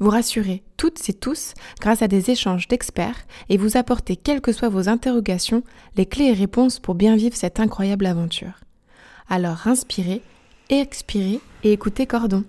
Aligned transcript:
Vous 0.00 0.10
rassurer 0.10 0.62
toutes 0.76 1.08
et 1.08 1.12
tous 1.12 1.54
grâce 1.80 2.02
à 2.02 2.08
des 2.08 2.30
échanges 2.30 2.68
d'experts 2.68 3.16
et 3.48 3.56
vous 3.56 3.76
apporter, 3.76 4.16
quelles 4.16 4.40
que 4.40 4.52
soient 4.52 4.68
vos 4.68 4.88
interrogations, 4.88 5.62
les 5.96 6.06
clés 6.06 6.26
et 6.26 6.32
réponses 6.32 6.78
pour 6.78 6.94
bien 6.94 7.16
vivre 7.16 7.36
cette 7.36 7.60
incroyable 7.60 8.06
aventure. 8.06 8.60
Alors 9.28 9.66
inspirez, 9.66 10.20
expirez 10.68 11.40
et 11.62 11.72
écoutez 11.72 12.06
Cordon. 12.06 12.44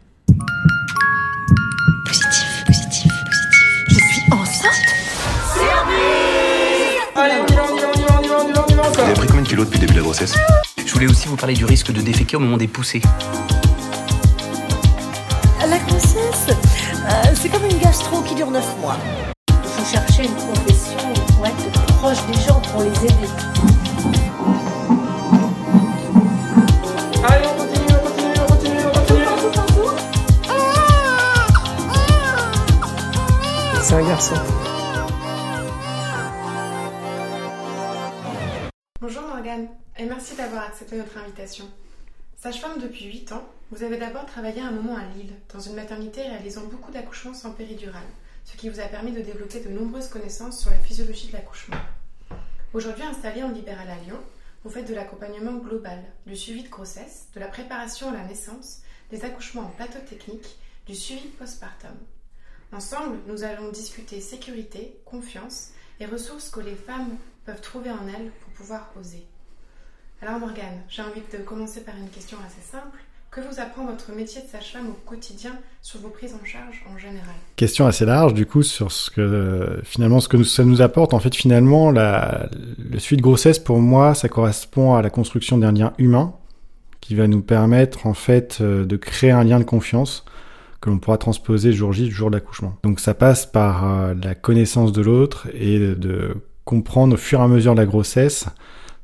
Positif, 2.05 2.63
positif, 2.65 3.11
positif. 3.25 3.61
Je 3.89 3.95
suis 3.95 4.31
enceinte 4.31 4.71
Allez, 7.17 7.33
on 7.41 7.47
y 7.47 7.55
va, 7.55 7.63
on 7.71 7.77
y 7.77 7.79
va, 7.79 7.87
on 7.89 7.95
y 7.95 7.99
va, 7.99 8.17
on 8.19 8.23
y 8.23 8.27
va, 8.27 8.39
on 8.41 8.49
y 8.49 8.53
va, 8.53 8.65
on 8.67 8.69
y 8.69 8.73
va 8.73 8.81
Vous 8.83 8.89
encore. 8.89 9.05
avez 9.05 9.13
pris 9.13 9.27
combien 9.27 9.43
de 9.43 9.47
kilos 9.47 9.65
depuis 9.65 9.79
le 9.79 9.85
début 9.85 9.93
de 9.93 9.99
la 9.99 10.03
grossesse? 10.03 10.35
Je 10.85 10.93
voulais 10.93 11.07
aussi 11.07 11.27
vous 11.27 11.37
parler 11.37 11.53
du 11.53 11.63
risque 11.65 11.91
de 11.93 12.01
déféquer 12.01 12.35
au 12.35 12.39
moment 12.41 12.57
des 12.57 12.67
poussées. 12.67 13.01
C'est 17.35 17.49
comme 17.49 17.65
une 17.65 17.77
gastro 17.79 18.21
qui 18.21 18.35
dure 18.35 18.49
9 18.49 18.77
mois. 18.79 18.97
Il 19.49 19.69
faut 19.69 19.85
chercher 19.85 20.25
une 20.25 20.35
profession 20.35 21.13
pour 21.35 21.45
être 21.45 21.71
proche 21.97 22.25
des 22.27 22.33
gens, 22.41 22.61
pour 22.61 22.81
les 22.81 23.05
aider. 23.05 23.29
Allez, 27.23 27.47
on 27.47 27.55
continue, 27.57 27.91
on 27.91 27.99
continue, 28.05 28.39
on 28.39 28.45
continue, 28.47 28.83
on 28.85 28.91
continue. 28.91 29.25
C'est 33.81 33.95
un 33.95 34.07
garçon. 34.07 34.35
Bonjour 39.01 39.23
Morgane, 39.23 39.67
et 39.99 40.05
merci 40.05 40.35
d'avoir 40.35 40.63
accepté 40.63 40.95
notre 40.97 41.17
invitation. 41.17 41.65
Sage-femme 42.45 42.79
depuis 42.79 43.05
8 43.05 43.31
ans, 43.31 43.43
vous 43.71 43.81
avez 43.81 43.97
d'abord 43.97 44.27
travaillé 44.27 44.61
un 44.61 44.69
moment 44.69 44.95
à 44.95 45.03
Lille, 45.15 45.33
dans 45.51 45.59
une 45.59 45.73
maternité 45.73 46.21
réalisant 46.21 46.61
beaucoup 46.65 46.91
d'accouchements 46.91 47.33
sans 47.33 47.53
péridurale, 47.53 48.05
ce 48.43 48.55
qui 48.55 48.69
vous 48.69 48.79
a 48.79 48.83
permis 48.83 49.13
de 49.13 49.21
développer 49.21 49.61
de 49.61 49.69
nombreuses 49.69 50.09
connaissances 50.09 50.59
sur 50.59 50.69
la 50.69 50.77
physiologie 50.77 51.29
de 51.29 51.33
l'accouchement. 51.33 51.79
Aujourd'hui 52.75 53.03
installée 53.03 53.41
en 53.41 53.49
libéral 53.49 53.89
à 53.89 53.95
Lyon, 53.95 54.19
vous 54.63 54.69
faites 54.69 54.87
de 54.87 54.93
l'accompagnement 54.93 55.55
global, 55.55 56.03
du 56.27 56.35
suivi 56.35 56.61
de 56.61 56.69
grossesse, 56.69 57.29
de 57.33 57.39
la 57.39 57.47
préparation 57.47 58.09
à 58.09 58.13
la 58.13 58.25
naissance, 58.25 58.83
des 59.09 59.25
accouchements 59.25 59.63
en 59.63 59.69
plateau 59.69 59.97
technique, 60.07 60.59
du 60.85 60.93
suivi 60.93 61.29
postpartum. 61.29 61.97
Ensemble, 62.71 63.17
nous 63.25 63.43
allons 63.43 63.71
discuter 63.71 64.21
sécurité, 64.21 64.99
confiance 65.03 65.71
et 65.99 66.05
ressources 66.05 66.51
que 66.51 66.59
les 66.59 66.75
femmes 66.75 67.17
peuvent 67.43 67.61
trouver 67.61 67.89
en 67.89 68.07
elles 68.07 68.29
pour 68.29 68.53
pouvoir 68.53 68.91
oser. 68.99 69.25
Alors 70.21 70.39
Morgane, 70.39 70.81
j'ai 70.89 71.01
envie 71.01 71.21
de 71.31 71.43
commencer 71.43 71.81
par 71.81 71.95
une 71.95 72.09
question 72.09 72.37
assez 72.45 72.61
simple. 72.61 72.97
Que 73.31 73.41
vous 73.41 73.59
apprend 73.59 73.85
votre 73.85 74.13
métier 74.13 74.41
de 74.41 74.47
sage-femme 74.47 74.87
au 74.87 75.09
quotidien 75.09 75.51
sur 75.81 75.99
vos 75.99 76.07
prises 76.07 76.33
en 76.33 76.45
charge 76.45 76.83
en 76.93 76.97
général? 76.97 77.35
Question 77.57 77.85
assez 77.85 78.05
large 78.05 78.33
du 78.33 78.45
coup 78.45 78.63
sur 78.63 78.93
ce 78.93 79.11
que 79.11 79.81
finalement 79.83 80.21
ce 80.21 80.29
que 80.29 80.41
ça 80.43 80.63
nous 80.63 80.81
apporte 80.81 81.13
en 81.13 81.19
fait 81.19 81.35
finalement 81.35 81.91
la, 81.91 82.47
le 82.77 82.97
suivi 82.97 83.17
de 83.17 83.21
grossesse 83.21 83.59
pour 83.59 83.79
moi 83.79 84.15
ça 84.15 84.29
correspond 84.29 84.95
à 84.95 85.01
la 85.01 85.09
construction 85.09 85.57
d'un 85.57 85.73
lien 85.73 85.91
humain 85.97 86.33
qui 87.01 87.13
va 87.13 87.27
nous 87.27 87.41
permettre 87.41 88.07
en 88.07 88.13
fait 88.13 88.59
euh, 88.61 88.85
de 88.85 88.95
créer 88.95 89.31
un 89.31 89.43
lien 89.43 89.59
de 89.59 89.65
confiance 89.65 90.23
que 90.79 90.89
l'on 90.89 90.97
pourra 90.97 91.17
transposer 91.17 91.73
jour 91.73 91.91
J, 91.91 92.09
jour 92.09 92.29
de 92.29 92.35
l'accouchement. 92.35 92.77
Donc 92.83 93.01
ça 93.01 93.13
passe 93.13 93.45
par 93.45 93.85
euh, 93.85 94.13
la 94.23 94.33
connaissance 94.33 94.93
de 94.93 95.01
l'autre 95.01 95.49
et 95.53 95.77
de 95.77 96.35
comprendre 96.63 97.15
au 97.15 97.17
fur 97.17 97.41
et 97.41 97.43
à 97.43 97.47
mesure 97.49 97.73
de 97.73 97.79
la 97.81 97.85
grossesse 97.85 98.45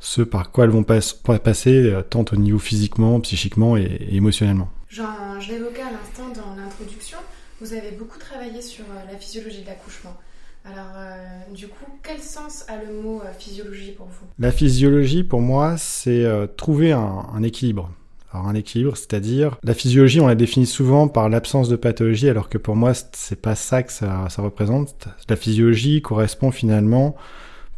ce 0.02 0.22
par 0.22 0.52
quoi 0.52 0.66
elles 0.66 0.72
vont 0.72 0.84
pas- 0.84 1.00
pas 1.24 1.40
passer 1.40 1.90
euh, 1.90 2.02
tant 2.02 2.26
au 2.34 2.36
niveau 2.36 2.60
physiquement, 2.60 3.20
psychiquement 3.22 3.78
et- 3.78 3.84
et 3.84 4.16
émotionnellement. 4.16 4.70
Genre, 4.90 5.08
je 5.40 5.54
l'évoquais 5.54 5.84
à 5.84 5.92
l'instant 5.92 6.28
dans 6.36 6.56
l'introduction, 6.62 7.18
vous 7.62 7.72
avez 7.74 7.92
beaucoup 7.92 8.20
travaillé 8.20 8.62
sur 8.62 8.84
euh, 8.86 9.12
la 9.12 9.18
physiologie 9.18 9.62
de 9.62 9.68
l'accouchement. 9.68 10.18
Alors, 10.66 10.92
euh, 10.98 11.54
du 11.56 11.68
coup, 11.68 11.86
quel 12.04 12.20
sens 12.20 12.66
a 12.68 12.74
le 12.84 13.02
mot 13.02 13.22
euh, 13.22 13.32
physiologie 13.40 13.92
pour 13.92 14.08
vous? 14.08 14.26
La 14.38 14.52
physiologie, 14.52 15.24
pour 15.24 15.42
moi, 15.42 15.76
c'est 15.78 16.26
euh, 16.26 16.46
trouver 16.48 16.92
un, 16.92 17.26
un 17.34 17.44
équilibre. 17.44 17.90
Alors 18.34 18.48
un 18.48 18.56
équilibre, 18.56 18.96
c'est-à-dire 18.96 19.58
la 19.64 19.74
physiologie, 19.74 20.20
on 20.22 20.28
la 20.28 20.36
définit 20.36 20.66
souvent 20.66 21.08
par 21.10 21.28
l'absence 21.30 21.68
de 21.68 21.76
pathologie, 21.76 22.30
alors 22.30 22.48
que 22.48 22.58
pour 22.58 22.76
moi, 22.76 22.94
c'est- 22.94 23.08
c'est 23.14 23.42
pas 23.42 23.56
ça 23.56 23.84
que 23.84 23.92
ça, 23.92 24.28
ça 24.30 24.42
représente. 24.42 25.08
La 25.30 25.36
physiologie 25.36 26.02
correspond 26.02 26.50
finalement, 26.52 27.16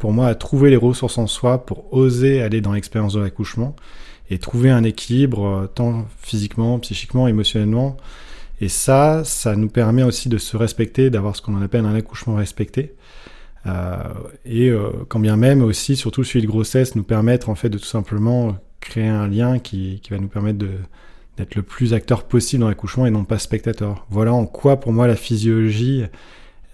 pour 0.04 0.12
moi, 0.12 0.26
à 0.26 0.34
trouver 0.34 0.68
les 0.68 0.76
ressources 0.76 1.16
en 1.16 1.26
soi 1.26 1.64
pour 1.64 1.90
oser 1.94 2.42
aller 2.42 2.60
dans 2.60 2.74
l'expérience 2.74 3.14
de 3.14 3.20
l'accouchement 3.20 3.74
et 4.28 4.36
trouver 4.36 4.68
un 4.68 4.84
équilibre 4.84 5.46
euh, 5.46 5.66
tant 5.66 6.04
physiquement, 6.20 6.78
psychiquement, 6.78 7.26
émotionnellement. 7.26 7.96
Et 8.60 8.68
ça, 8.68 9.22
ça 9.24 9.56
nous 9.56 9.70
permet 9.70 10.02
aussi 10.02 10.28
de 10.28 10.36
se 10.36 10.58
respecter, 10.58 11.08
d'avoir 11.08 11.36
ce 11.36 11.40
qu'on 11.40 11.58
appelle 11.62 11.86
un 11.86 11.94
accouchement 11.94 12.34
respecté. 12.34 12.92
Euh, 13.64 13.96
et 14.44 14.68
euh, 14.68 14.90
quand 15.08 15.20
bien 15.20 15.36
même 15.36 15.62
aussi, 15.62 15.96
surtout 15.96 16.22
suivi 16.22 16.46
de 16.46 16.50
grossesse, 16.52 16.96
nous 16.96 17.02
permettre 17.02 17.48
en 17.48 17.54
fait 17.54 17.70
de 17.70 17.78
tout 17.78 17.86
simplement 17.86 18.58
créer 18.80 19.08
un 19.08 19.26
lien 19.26 19.58
qui, 19.58 20.02
va 20.10 20.18
nous 20.18 20.28
permettre 20.28 20.58
d'être 21.38 21.54
le 21.54 21.62
plus 21.62 21.94
acteur 21.94 22.24
possible 22.24 22.60
dans 22.60 22.68
l'accouchement 22.68 23.06
et 23.06 23.10
non 23.10 23.24
pas 23.24 23.38
spectateur. 23.38 24.04
Voilà 24.10 24.34
en 24.34 24.44
quoi 24.44 24.80
pour 24.80 24.92
moi 24.92 25.06
la 25.06 25.16
physiologie 25.16 26.04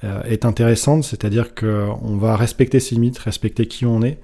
est 0.03 0.45
intéressante, 0.45 1.05
c'est-à-dire 1.05 1.55
que 1.55 1.89
on 2.03 2.17
va 2.17 2.37
respecter 2.37 2.81
ses 2.81 2.95
limites, 2.95 3.19
respecter 3.19 3.67
qui 3.67 3.85
on 3.85 4.03
est, 4.03 4.19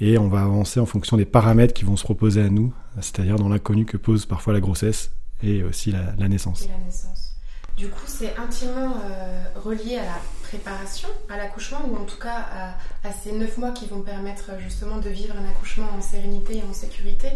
et 0.00 0.18
on 0.18 0.28
va 0.28 0.42
avancer 0.42 0.80
en 0.80 0.86
fonction 0.86 1.16
des 1.16 1.24
paramètres 1.24 1.72
qui 1.72 1.84
vont 1.84 1.96
se 1.96 2.04
proposer 2.04 2.42
à 2.42 2.50
nous, 2.50 2.72
c'est-à-dire 2.96 3.36
dans 3.36 3.48
l'inconnu 3.48 3.86
que 3.86 3.96
pose 3.96 4.26
parfois 4.26 4.52
la 4.52 4.60
grossesse 4.60 5.10
et 5.42 5.62
aussi 5.62 5.92
la, 5.92 6.28
naissance. 6.28 6.64
et 6.64 6.68
la 6.68 6.78
naissance 6.84 7.34
Du 7.76 7.88
coup, 7.88 8.04
c'est 8.06 8.36
intimement 8.36 8.94
euh, 9.04 9.44
relié 9.56 9.96
à 9.96 10.04
la 10.04 10.20
préparation 10.42 11.08
à 11.28 11.36
l'accouchement, 11.36 11.80
ou 11.90 11.96
en 11.96 12.04
tout 12.04 12.18
cas 12.18 12.46
à, 12.52 13.08
à 13.08 13.12
ces 13.12 13.32
neuf 13.32 13.56
mois 13.58 13.72
qui 13.72 13.86
vont 13.86 14.00
permettre 14.00 14.50
euh, 14.50 14.60
justement 14.60 14.98
de 14.98 15.08
vivre 15.08 15.34
un 15.36 15.48
accouchement 15.48 15.88
en 15.96 16.00
sérénité 16.00 16.58
et 16.58 16.62
en 16.62 16.72
sécurité. 16.72 17.28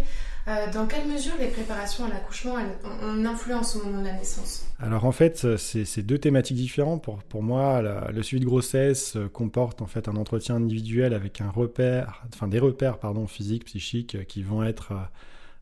Euh, 0.48 0.72
dans 0.72 0.86
quelle 0.86 1.06
mesure 1.06 1.34
les 1.38 1.48
préparations 1.48 2.06
à 2.06 2.08
l'accouchement 2.08 2.56
ont 3.02 3.24
influence 3.24 3.76
au 3.76 3.84
moment 3.84 4.00
de 4.00 4.06
la 4.06 4.14
naissance? 4.14 4.64
Alors 4.82 5.04
en 5.04 5.12
fait, 5.12 5.56
c'est 5.58 5.84
c'est 5.84 6.02
deux 6.02 6.18
thématiques 6.18 6.56
différentes. 6.56 7.04
Pour, 7.28 7.42
moi, 7.42 7.82
le 7.82 8.22
suivi 8.22 8.40
de 8.40 8.46
grossesse 8.46 9.16
euh, 9.16 9.28
comporte 9.28 9.82
en 9.82 9.86
fait 9.86 10.08
un 10.08 10.16
entretien 10.16 10.56
individuel 10.56 11.12
avec 11.12 11.40
un 11.40 11.50
repère, 11.50 12.22
enfin 12.32 12.48
des 12.48 12.58
repères 12.58 12.98
pardon 12.98 13.26
physiques, 13.26 13.66
psychiques 13.66 14.14
euh, 14.14 14.24
qui 14.24 14.42
vont 14.42 14.62
être 14.62 14.92
euh, 14.92 15.04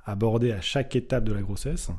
abordés 0.07 0.53
à 0.53 0.61
chaque 0.61 0.95
étape 0.95 1.25
de 1.25 1.33
la 1.33 1.43
grossesse, 1.43 1.91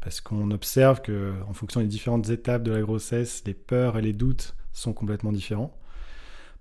parce 0.00 0.20
qu'on 0.20 0.50
observe 0.50 1.02
que 1.02 1.34
en 1.48 1.52
fonction 1.52 1.80
des 1.80 1.86
différentes 1.86 2.30
étapes 2.30 2.62
de 2.62 2.72
la 2.72 2.80
grossesse, 2.80 3.42
les 3.46 3.54
peurs 3.54 3.98
et 3.98 4.02
les 4.02 4.14
doutes 4.14 4.54
sont 4.72 4.94
complètement 4.94 5.32
différents. 5.32 5.76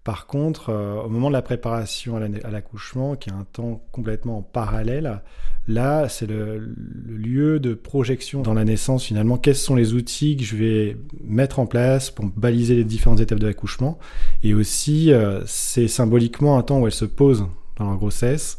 Par 0.03 0.27
contre, 0.27 0.69
euh, 0.69 1.01
au 1.01 1.09
moment 1.09 1.29
de 1.29 1.33
la 1.33 1.41
préparation 1.41 2.17
à 2.17 2.19
la- 2.19 2.45
à 2.45 2.51
l'accouchement, 2.51 3.15
qui 3.15 3.29
est 3.29 3.33
un 3.33 3.45
temps 3.51 3.81
complètement 3.91 4.39
en 4.39 4.41
parallèle, 4.41 5.21
Là, 5.67 6.09
c'est 6.09 6.27
le, 6.27 6.75
lieu 7.07 7.59
de 7.59 7.73
projection 7.73 8.41
dans 8.41 8.53
la 8.53 8.65
naissance 8.65 9.05
finalement. 9.05 9.37
Quels 9.37 9.55
sont 9.55 9.75
les 9.75 9.93
outils 9.93 10.35
que 10.35 10.43
je 10.43 10.57
vais 10.57 10.97
mettre 11.23 11.59
en 11.59 11.65
place 11.65 12.11
pour 12.11 12.25
baliser 12.25 12.75
les 12.75 12.83
différentes 12.83 13.21
étapes 13.21 13.39
de 13.39 13.47
l'accouchement 13.47 13.97
Et 14.43 14.53
aussi, 14.53 15.13
euh, 15.13 15.41
c'est 15.45 15.87
symboliquement 15.87 16.57
un 16.57 16.63
temps 16.63 16.81
où 16.81 16.85
elles 16.85 16.91
se 16.91 17.05
posent 17.05 17.45
dans 17.77 17.85
leur 17.85 17.95
grossesse, 17.95 18.57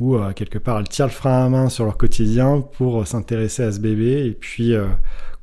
où 0.00 0.16
euh, 0.16 0.32
quelque 0.32 0.58
part 0.58 0.80
elles 0.80 0.88
tirent 0.88 1.06
le 1.06 1.12
frein 1.12 1.44
à 1.46 1.48
main 1.48 1.68
sur 1.68 1.84
leur 1.84 1.96
quotidien 1.96 2.62
pour 2.78 3.06
s'intéresser 3.06 3.62
à 3.62 3.70
ce 3.70 3.78
bébé 3.78 4.26
et 4.26 4.32
puis 4.32 4.74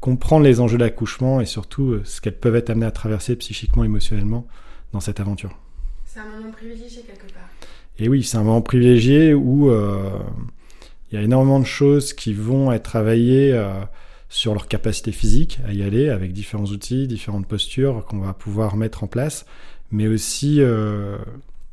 comprendre 0.02 0.44
les 0.44 0.60
enjeux 0.60 0.78
de 0.78 0.84
l'accouchement 0.84 1.40
et 1.40 1.46
surtout 1.46 2.00
ce 2.04 2.20
qu'elles 2.20 2.38
peuvent 2.38 2.56
être 2.58 2.70
amenées 2.70 2.86
à 2.86 2.92
traverser 2.92 3.38
psychiquement, 3.38 3.86
émotionnellement 3.86 4.46
dans 4.98 5.02
cette 5.02 5.20
aventure. 5.20 5.56
C'est 6.06 6.20
un 6.20 6.26
moment 6.26 6.52
privilégié 6.52 7.04
quelque 7.04 7.32
part. 7.32 7.50
Et 8.00 8.10
oui, 8.10 8.24
c'est 8.24 8.38
un 8.38 8.44
moment 8.44 8.62
privilégié 8.62 9.36
où 9.36 9.70
euh, 9.70 10.10
il 11.12 11.16
y 11.16 11.22
a 11.22 11.24
énormément 11.24 11.60
de 11.60 11.66
choses 11.66 12.14
qui 12.14 12.34
vont 12.34 12.72
être 12.72 12.84
travaillées 12.84 13.54
euh, 13.54 13.70
sur 14.28 14.54
leur 14.54 14.68
capacité 14.68 15.12
physique 15.12 15.60
à 15.68 15.74
y 15.74 15.84
aller 15.84 16.10
avec 16.10 16.34
différents 16.34 16.66
outils, 16.66 17.06
différentes 17.06 17.48
postures 17.48 18.06
qu'on 18.06 18.20
va 18.20 18.34
pouvoir 18.34 18.76
mettre 18.76 19.04
en 19.04 19.08
place, 19.08 19.46
mais 19.92 20.08
aussi 20.08 20.62
euh, 20.62 21.20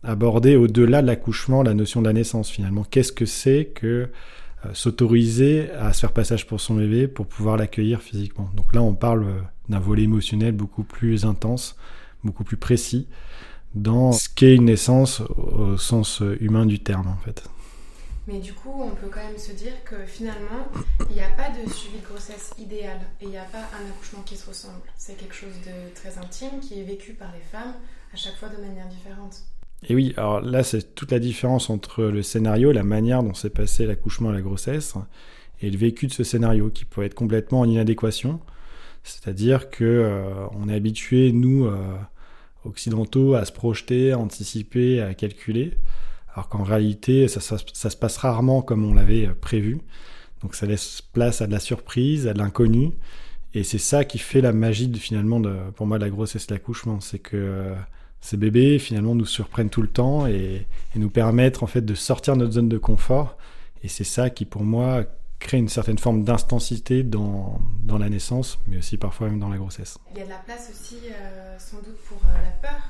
aborder 0.03 0.57
au-delà 0.57 1.01
de 1.01 1.07
l'accouchement 1.07 1.63
la 1.63 1.73
notion 1.73 2.03
de 2.03 2.07
la 2.07 2.13
naissance 2.13 2.51
finalement. 2.51 2.85
Qu'est-ce 2.85 3.13
que 3.13 3.25
c'est 3.25 3.71
que 3.75 3.87
euh, 4.67 4.69
s'autoriser 4.75 5.71
à 5.73 5.95
se 5.95 6.01
faire 6.01 6.13
passage 6.13 6.47
pour 6.47 6.61
son 6.61 6.75
bébé 6.75 7.09
pour 7.09 7.27
pouvoir 7.27 7.57
l'accueillir 7.57 8.03
physiquement? 8.03 8.51
Donc 8.55 8.75
là, 8.75 8.83
on 8.83 8.93
parle 8.93 9.25
d'un 9.71 9.81
volet 9.81 10.03
émotionnel 10.03 10.53
beaucoup 10.53 10.85
plus 10.85 11.25
intense, 11.25 11.77
beaucoup 12.25 12.45
plus 12.45 12.57
précis 12.57 13.09
dans 13.75 14.13
ce 14.13 14.29
qu'est 14.29 14.55
une 14.55 14.67
naissance 14.67 15.21
au 15.21 15.77
sens 15.77 16.23
humain 16.41 16.67
du 16.67 16.81
terme 16.81 17.09
en 17.09 17.17
fait. 17.17 17.45
Mais 18.27 18.39
du 18.39 18.55
coup, 18.55 18.73
on 18.75 18.95
peut 18.95 19.09
quand 19.13 19.23
même 19.23 19.37
se 19.37 19.53
dire 19.53 19.73
que 19.85 19.97
finalement, 20.07 20.67
il 21.11 21.17
n'y 21.17 21.21
a 21.21 21.29
pas 21.29 21.51
de 21.51 21.71
suivi 21.71 21.99
de 21.99 22.07
grossesse 22.07 22.53
idéal 22.59 22.99
et 23.21 23.25
il 23.25 23.31
n'y 23.31 23.37
a 23.37 23.45
pas 23.45 23.59
un 23.59 23.91
accouchement 23.91 24.23
qui 24.25 24.37
se 24.37 24.49
ressemble. 24.49 24.81
C'est 24.97 25.17
quelque 25.19 25.35
chose 25.35 25.53
de 25.67 25.95
très 25.95 26.17
intime 26.17 26.61
qui 26.61 26.81
est 26.81 26.85
vécu 26.85 27.13
par 27.13 27.31
les 27.33 27.43
femmes 27.43 27.75
à 28.13 28.17
chaque 28.17 28.37
fois 28.37 28.49
de 28.49 28.57
manière 28.57 28.89
différente. 28.89 29.43
Et 29.87 29.95
oui, 29.95 30.15
alors 30.17 30.41
là, 30.41 30.63
c'est 30.63 30.95
toute 30.95 31.13
la 31.13 31.19
différence 31.19 31.69
entre 31.69 32.05
le 32.05 32.23
scénario, 32.23 32.73
la 32.73 32.83
manière 32.85 33.23
dont 33.23 33.35
s'est 33.35 33.51
passé 33.51 33.85
l'accouchement 33.85 34.31
et 34.31 34.35
la 34.35 34.41
grossesse, 34.41 34.95
et 35.61 35.71
le 35.71 35.77
vécu 35.77 36.07
de 36.07 36.13
ce 36.13 36.25
scénario 36.25 36.71
qui 36.71 36.87
peut 36.87 37.03
être 37.03 37.15
complètement 37.15 37.61
en 37.61 37.69
inadéquation. 37.69 38.41
C'est-à-dire 39.03 39.69
que 39.69 39.85
euh, 39.85 40.47
on 40.53 40.71
est 40.71 40.75
habitué, 40.75 41.33
nous, 41.33 41.67
euh, 41.67 41.77
occidentaux, 42.65 43.35
à 43.35 43.45
se 43.45 43.53
projeter, 43.53 44.13
à 44.13 44.19
anticiper, 44.19 45.01
à 45.01 45.15
calculer, 45.15 45.75
alors 46.35 46.49
qu'en 46.49 46.63
réalité, 46.63 47.29
ça, 47.29 47.41
se 47.41 47.97
passe 47.97 48.17
rarement 48.17 48.63
comme 48.63 48.85
on 48.85 48.95
l'avait 48.95 49.27
euh, 49.27 49.35
prévu. 49.41 49.81
Donc 50.43 50.55
ça 50.55 50.67
laisse 50.67 51.01
place 51.01 51.41
à 51.41 51.47
de 51.47 51.53
la 51.53 51.61
surprise, 51.61 52.27
à 52.27 52.35
de 52.35 52.39
l'inconnu, 52.39 52.91
et 53.55 53.63
c'est 53.63 53.79
ça 53.79 54.05
qui 54.05 54.19
fait 54.19 54.41
la 54.41 54.53
magie 54.53 54.89
de, 54.89 54.99
finalement, 54.99 55.41
pour 55.75 55.87
moi, 55.87 55.99
de 55.99 56.05
la 56.05 56.11
grossesse 56.11 56.47
et 56.51 56.53
l'accouchement, 56.53 57.01
c'est 57.01 57.21
que 57.21 57.73
ces 58.21 58.37
bébés 58.37 58.79
finalement 58.79 59.15
nous 59.15 59.27
surprennent 59.27 59.71
tout 59.71 59.83
le 59.83 59.89
temps 59.89 60.27
et, 60.27 60.67
et, 60.95 60.99
nous 60.99 61.09
permettent 61.11 61.63
en 61.63 61.67
fait 61.67 61.83
de 61.83 61.95
sortir 61.95 62.35
de 62.35 62.41
notre 62.41 62.55
zone 62.55 62.69
de 62.69 62.79
confort. 62.79 63.37
Et 63.85 63.89
c'est 63.89 64.03
ça 64.03 64.29
qui, 64.29 64.45
pour 64.45 64.65
moi, 64.65 65.05
crée 65.45 65.59
une 65.59 65.69
certaine 65.69 65.99
forme 65.99 66.25
d'intensité 66.25 67.03
dans, 67.03 67.61
dans, 67.83 67.99
la 67.99 68.09
naissance, 68.09 68.59
mais 68.67 68.79
aussi 68.79 68.97
parfois 68.97 69.29
même 69.29 69.39
dans 69.39 69.51
la 69.51 69.59
grossesse. 69.59 69.99
Il 70.13 70.19
y 70.19 70.23
a 70.23 70.25
de 70.25 70.31
la 70.31 70.39
place 70.39 70.71
aussi 70.73 70.97
euh, 71.05 71.59
sans 71.59 71.77
doute 71.77 71.99
pour 72.09 72.19
euh, 72.25 72.43
la 72.43 72.69
peur. 72.69 72.81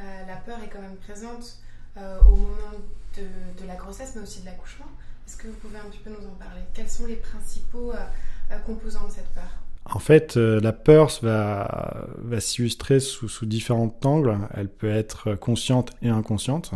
Euh, 0.00 0.26
la 0.26 0.36
peur 0.36 0.58
est 0.62 0.68
quand 0.68 0.82
même 0.82 0.96
présente 0.96 1.60
au 1.96 2.34
moment 2.34 2.72
de, 3.16 3.22
de, 3.22 3.68
la 3.68 3.76
grossesse, 3.76 4.14
mais 4.16 4.22
aussi 4.22 4.40
de 4.40 4.46
l'accouchement. 4.46 4.88
Est-ce 5.28 5.36
que 5.36 5.46
vous 5.46 5.54
pouvez 5.54 5.78
un 5.78 5.88
petit 5.88 6.00
peu 6.00 6.10
nous 6.10 6.26
en 6.26 6.34
parler? 6.34 6.62
Quels 6.74 6.90
sont 6.90 7.06
les 7.06 7.14
principaux 7.14 7.92
composants 8.66 9.06
de 9.06 9.12
cette 9.12 9.28
peur? 9.28 9.48
En 9.84 10.00
fait, 10.00 10.34
la 10.34 10.72
peur 10.72 11.12
va, 11.22 12.08
va 12.18 12.40
s'illustrer 12.40 12.98
sous, 12.98 13.28
sous 13.28 13.46
différents 13.46 13.96
angles. 14.02 14.36
Elle 14.54 14.68
peut 14.68 14.90
être 14.90 15.36
consciente 15.36 15.92
et 16.02 16.08
inconsciente. 16.08 16.72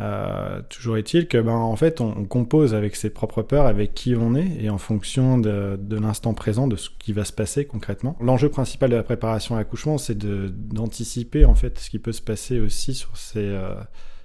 Euh, 0.00 0.62
toujours 0.68 0.96
est-il 0.96 1.28
que, 1.28 1.38
ben, 1.38 1.52
en 1.52 1.76
fait, 1.76 2.00
on, 2.00 2.24
compose 2.24 2.74
avec 2.74 2.96
ses 2.96 3.10
propres 3.10 3.42
peurs, 3.42 3.66
avec 3.66 3.94
qui 3.94 4.14
on 4.14 4.34
est, 4.34 4.62
et 4.62 4.70
en 4.70 4.78
fonction 4.78 5.38
de, 5.38 5.78
de 5.80 5.96
l'instant 5.98 6.34
présent, 6.34 6.68
de 6.68 6.76
ce 6.76 6.90
qui 6.98 7.12
va 7.12 7.24
se 7.24 7.32
passer 7.32 7.66
concrètement. 7.66 8.16
L'enjeu 8.20 8.48
principal 8.48 8.90
de 8.90 8.96
la 8.96 9.02
préparation 9.02 9.56
à 9.56 9.58
l'accouchement, 9.58 9.98
c'est 9.98 10.16
d'anticiper 10.16 11.44
en 11.44 11.54
fait 11.54 11.78
ce 11.78 11.90
qui 11.90 11.98
peut 11.98 12.12
se 12.12 12.22
passer 12.22 12.60
aussi 12.60 12.94
sur 12.94 13.16
ces, 13.16 13.40
euh, 13.40 13.74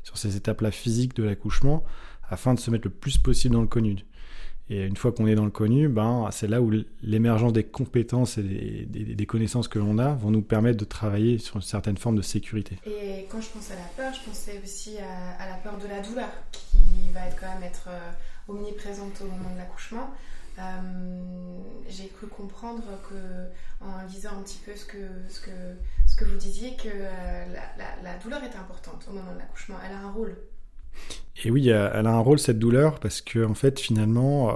sur 0.04 0.18
ces 0.18 0.38
étapes-là 0.38 0.72
physiques 0.72 1.16
de 1.16 1.24
l'accouchement, 1.24 1.83
afin 2.30 2.54
de 2.54 2.60
se 2.60 2.72
mettre 2.72 2.86
le 2.86 2.94
plus 2.94 3.18
possible 3.18 3.54
dans 3.54 3.62
le 3.62 3.68
connu. 3.68 3.98
Et 4.69 4.83
une 4.83 4.97
fois 4.97 5.12
qu'on 5.12 5.27
est 5.27 5.35
dans 5.35 5.45
le 5.45 5.51
connu, 5.51 5.88
ben, 5.88 6.27
c'est 6.31 6.47
là 6.47 6.59
où 6.59 6.71
l'émergence 7.03 7.53
des 7.53 7.63
compétences 7.63 8.39
et 8.39 8.88
des, 8.89 9.25
connaissances 9.27 9.67
que 9.67 9.77
l'on 9.77 10.00
a 10.00 10.13
vont 10.13 10.31
nous 10.31 10.41
permettre 10.41 10.77
de 10.77 10.85
travailler 10.85 11.38
sur 11.38 11.57
une 11.57 11.62
certaine 11.62 11.97
forme 11.97 12.15
de 12.15 12.23
sécurité. 12.23 12.79
Et 12.85 13.27
quand 13.29 13.41
je 13.41 13.50
pense 13.50 13.69
à 13.69 13.75
la 13.75 13.88
peur, 13.95 14.12
je 14.13 14.27
pensais 14.27 14.59
aussi 14.63 14.97
à, 14.97 15.47
la 15.47 15.57
peur 15.57 15.77
de 15.77 15.88
la 15.88 16.00
douleur, 16.01 16.29
qui 16.51 17.12
va 17.13 17.21
quand 17.39 17.47
même 17.53 17.63
être 17.63 17.89
euh, 17.89 18.12
omniprésente 18.47 19.21
au 19.21 19.25
moment 19.25 19.53
de 19.53 19.57
l'accouchement. 19.57 20.09
Euh, 20.57 20.62
J'ai 21.88 22.07
cru 22.07 22.25
comprendre 22.27 22.83
que, 23.07 23.85
en 23.85 24.07
lisant 24.07 24.39
un 24.39 24.41
petit 24.41 24.59
peu 24.65 24.75
ce 24.75 24.85
que, 24.85 24.97
ce 25.29 25.41
que, 25.41 25.51
ce 26.07 26.15
que 26.15 26.25
vous 26.25 26.38
disiez, 26.38 26.75
que 26.75 26.88
euh, 26.88 27.45
la 28.03 28.17
douleur 28.17 28.44
est 28.44 28.56
importante 28.56 29.06
au 29.09 29.13
moment 29.13 29.33
de 29.33 29.39
l'accouchement. 29.39 29.75
Elle 29.85 29.95
a 29.95 30.00
un 30.00 30.12
rôle. 30.12 30.35
Et 31.44 31.51
oui, 31.51 31.69
elle 31.69 32.07
a 32.07 32.12
un 32.12 32.19
rôle 32.19 32.39
cette 32.39 32.59
douleur 32.59 33.00
parce 33.00 33.21
que 33.21 33.45
en 33.45 33.53
fait 33.53 33.80
finalement, 33.80 34.51
euh, 34.51 34.53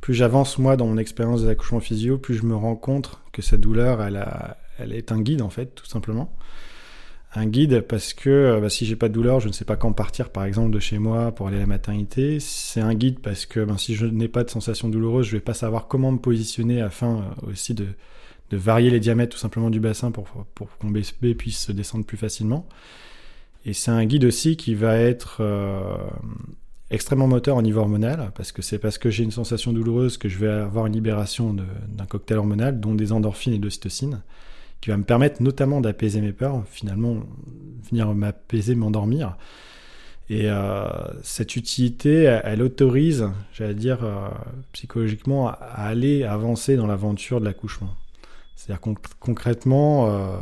plus 0.00 0.14
j'avance 0.14 0.58
moi 0.58 0.76
dans 0.76 0.86
mon 0.86 0.96
expérience 0.96 1.42
des 1.42 1.48
accouchements 1.48 1.80
physio, 1.80 2.18
plus 2.18 2.34
je 2.34 2.44
me 2.44 2.56
rends 2.56 2.76
compte 2.76 3.20
que 3.32 3.42
cette 3.42 3.60
douleur, 3.60 4.02
elle, 4.02 4.92
est 4.92 5.12
un 5.12 5.20
guide 5.20 5.42
en 5.42 5.50
fait, 5.50 5.74
tout 5.74 5.86
simplement. 5.86 6.34
Un 7.34 7.46
guide 7.46 7.82
parce 7.82 8.12
que 8.12 8.30
euh, 8.30 8.60
bah, 8.60 8.70
si 8.70 8.86
j'ai 8.86 8.96
pas 8.96 9.08
de 9.08 9.14
douleur, 9.14 9.38
je 9.38 9.46
ne 9.46 9.52
sais 9.52 9.64
pas 9.64 9.76
quand 9.76 9.92
partir 9.92 10.30
par 10.30 10.44
exemple 10.44 10.70
de 10.72 10.80
chez 10.80 10.98
moi 10.98 11.32
pour 11.32 11.46
aller 11.46 11.58
à 11.58 11.60
la 11.60 11.66
maternité. 11.66 12.40
C'est 12.40 12.80
un 12.80 12.94
guide 12.94 13.20
parce 13.20 13.46
que 13.46 13.60
ben, 13.64 13.78
si 13.78 13.94
je 13.94 14.06
n'ai 14.06 14.26
pas 14.26 14.42
de 14.42 14.50
sensation 14.50 14.88
douloureuse, 14.88 15.26
je 15.26 15.32
vais 15.32 15.40
pas 15.40 15.54
savoir 15.54 15.86
comment 15.86 16.10
me 16.10 16.18
positionner 16.18 16.80
afin 16.80 17.18
euh, 17.18 17.50
aussi 17.50 17.74
de, 17.74 17.86
varier 18.52 18.90
les 18.90 18.98
diamètres 18.98 19.36
tout 19.36 19.38
simplement 19.38 19.70
du 19.70 19.78
bassin 19.78 20.10
pour, 20.10 20.26
pour 20.56 20.76
que 20.76 20.84
mon 20.84 20.90
bébé 20.90 21.36
puisse 21.36 21.70
descendre 21.70 22.04
plus 22.04 22.16
facilement. 22.16 22.66
Et 23.64 23.72
c'est 23.72 23.90
un 23.90 24.04
guide 24.04 24.24
aussi 24.24 24.56
qui 24.56 24.74
va 24.74 24.96
être 24.96 25.38
euh, 25.40 25.96
extrêmement 26.90 27.26
moteur 27.26 27.56
au 27.56 27.62
niveau 27.62 27.80
hormonal, 27.80 28.32
parce 28.34 28.52
que 28.52 28.62
c'est 28.62 28.78
parce 28.78 28.98
que 28.98 29.10
j'ai 29.10 29.22
une 29.22 29.30
sensation 29.30 29.72
douloureuse 29.72 30.16
que 30.16 30.28
je 30.28 30.38
vais 30.38 30.48
avoir 30.48 30.86
une 30.86 30.94
libération 30.94 31.54
d'un 31.54 32.06
cocktail 32.06 32.38
hormonal, 32.38 32.80
dont 32.80 32.94
des 32.94 33.12
endorphines 33.12 33.52
et 33.52 33.58
de 33.58 33.68
cytocine, 33.68 34.22
qui 34.80 34.90
va 34.90 34.96
me 34.96 35.04
permettre 35.04 35.42
notamment 35.42 35.80
d'apaiser 35.80 36.20
mes 36.20 36.32
peurs, 36.32 36.64
finalement 36.68 37.22
venir 37.90 38.12
m'apaiser, 38.14 38.74
m'endormir. 38.74 39.36
Et 40.30 40.48
euh, 40.48 40.88
cette 41.22 41.56
utilité, 41.56 42.40
elle, 42.44 42.62
autorise, 42.62 43.28
j'allais 43.52 43.74
dire, 43.74 44.04
euh, 44.04 44.28
psychologiquement, 44.72 45.48
à 45.48 45.54
aller 45.54 46.22
avancer 46.22 46.76
dans 46.76 46.86
l'aventure 46.86 47.40
de 47.40 47.44
l'accouchement. 47.44 47.94
C'est-à-dire 48.56 48.80
conc 48.80 48.98
concrètement, 49.18 50.40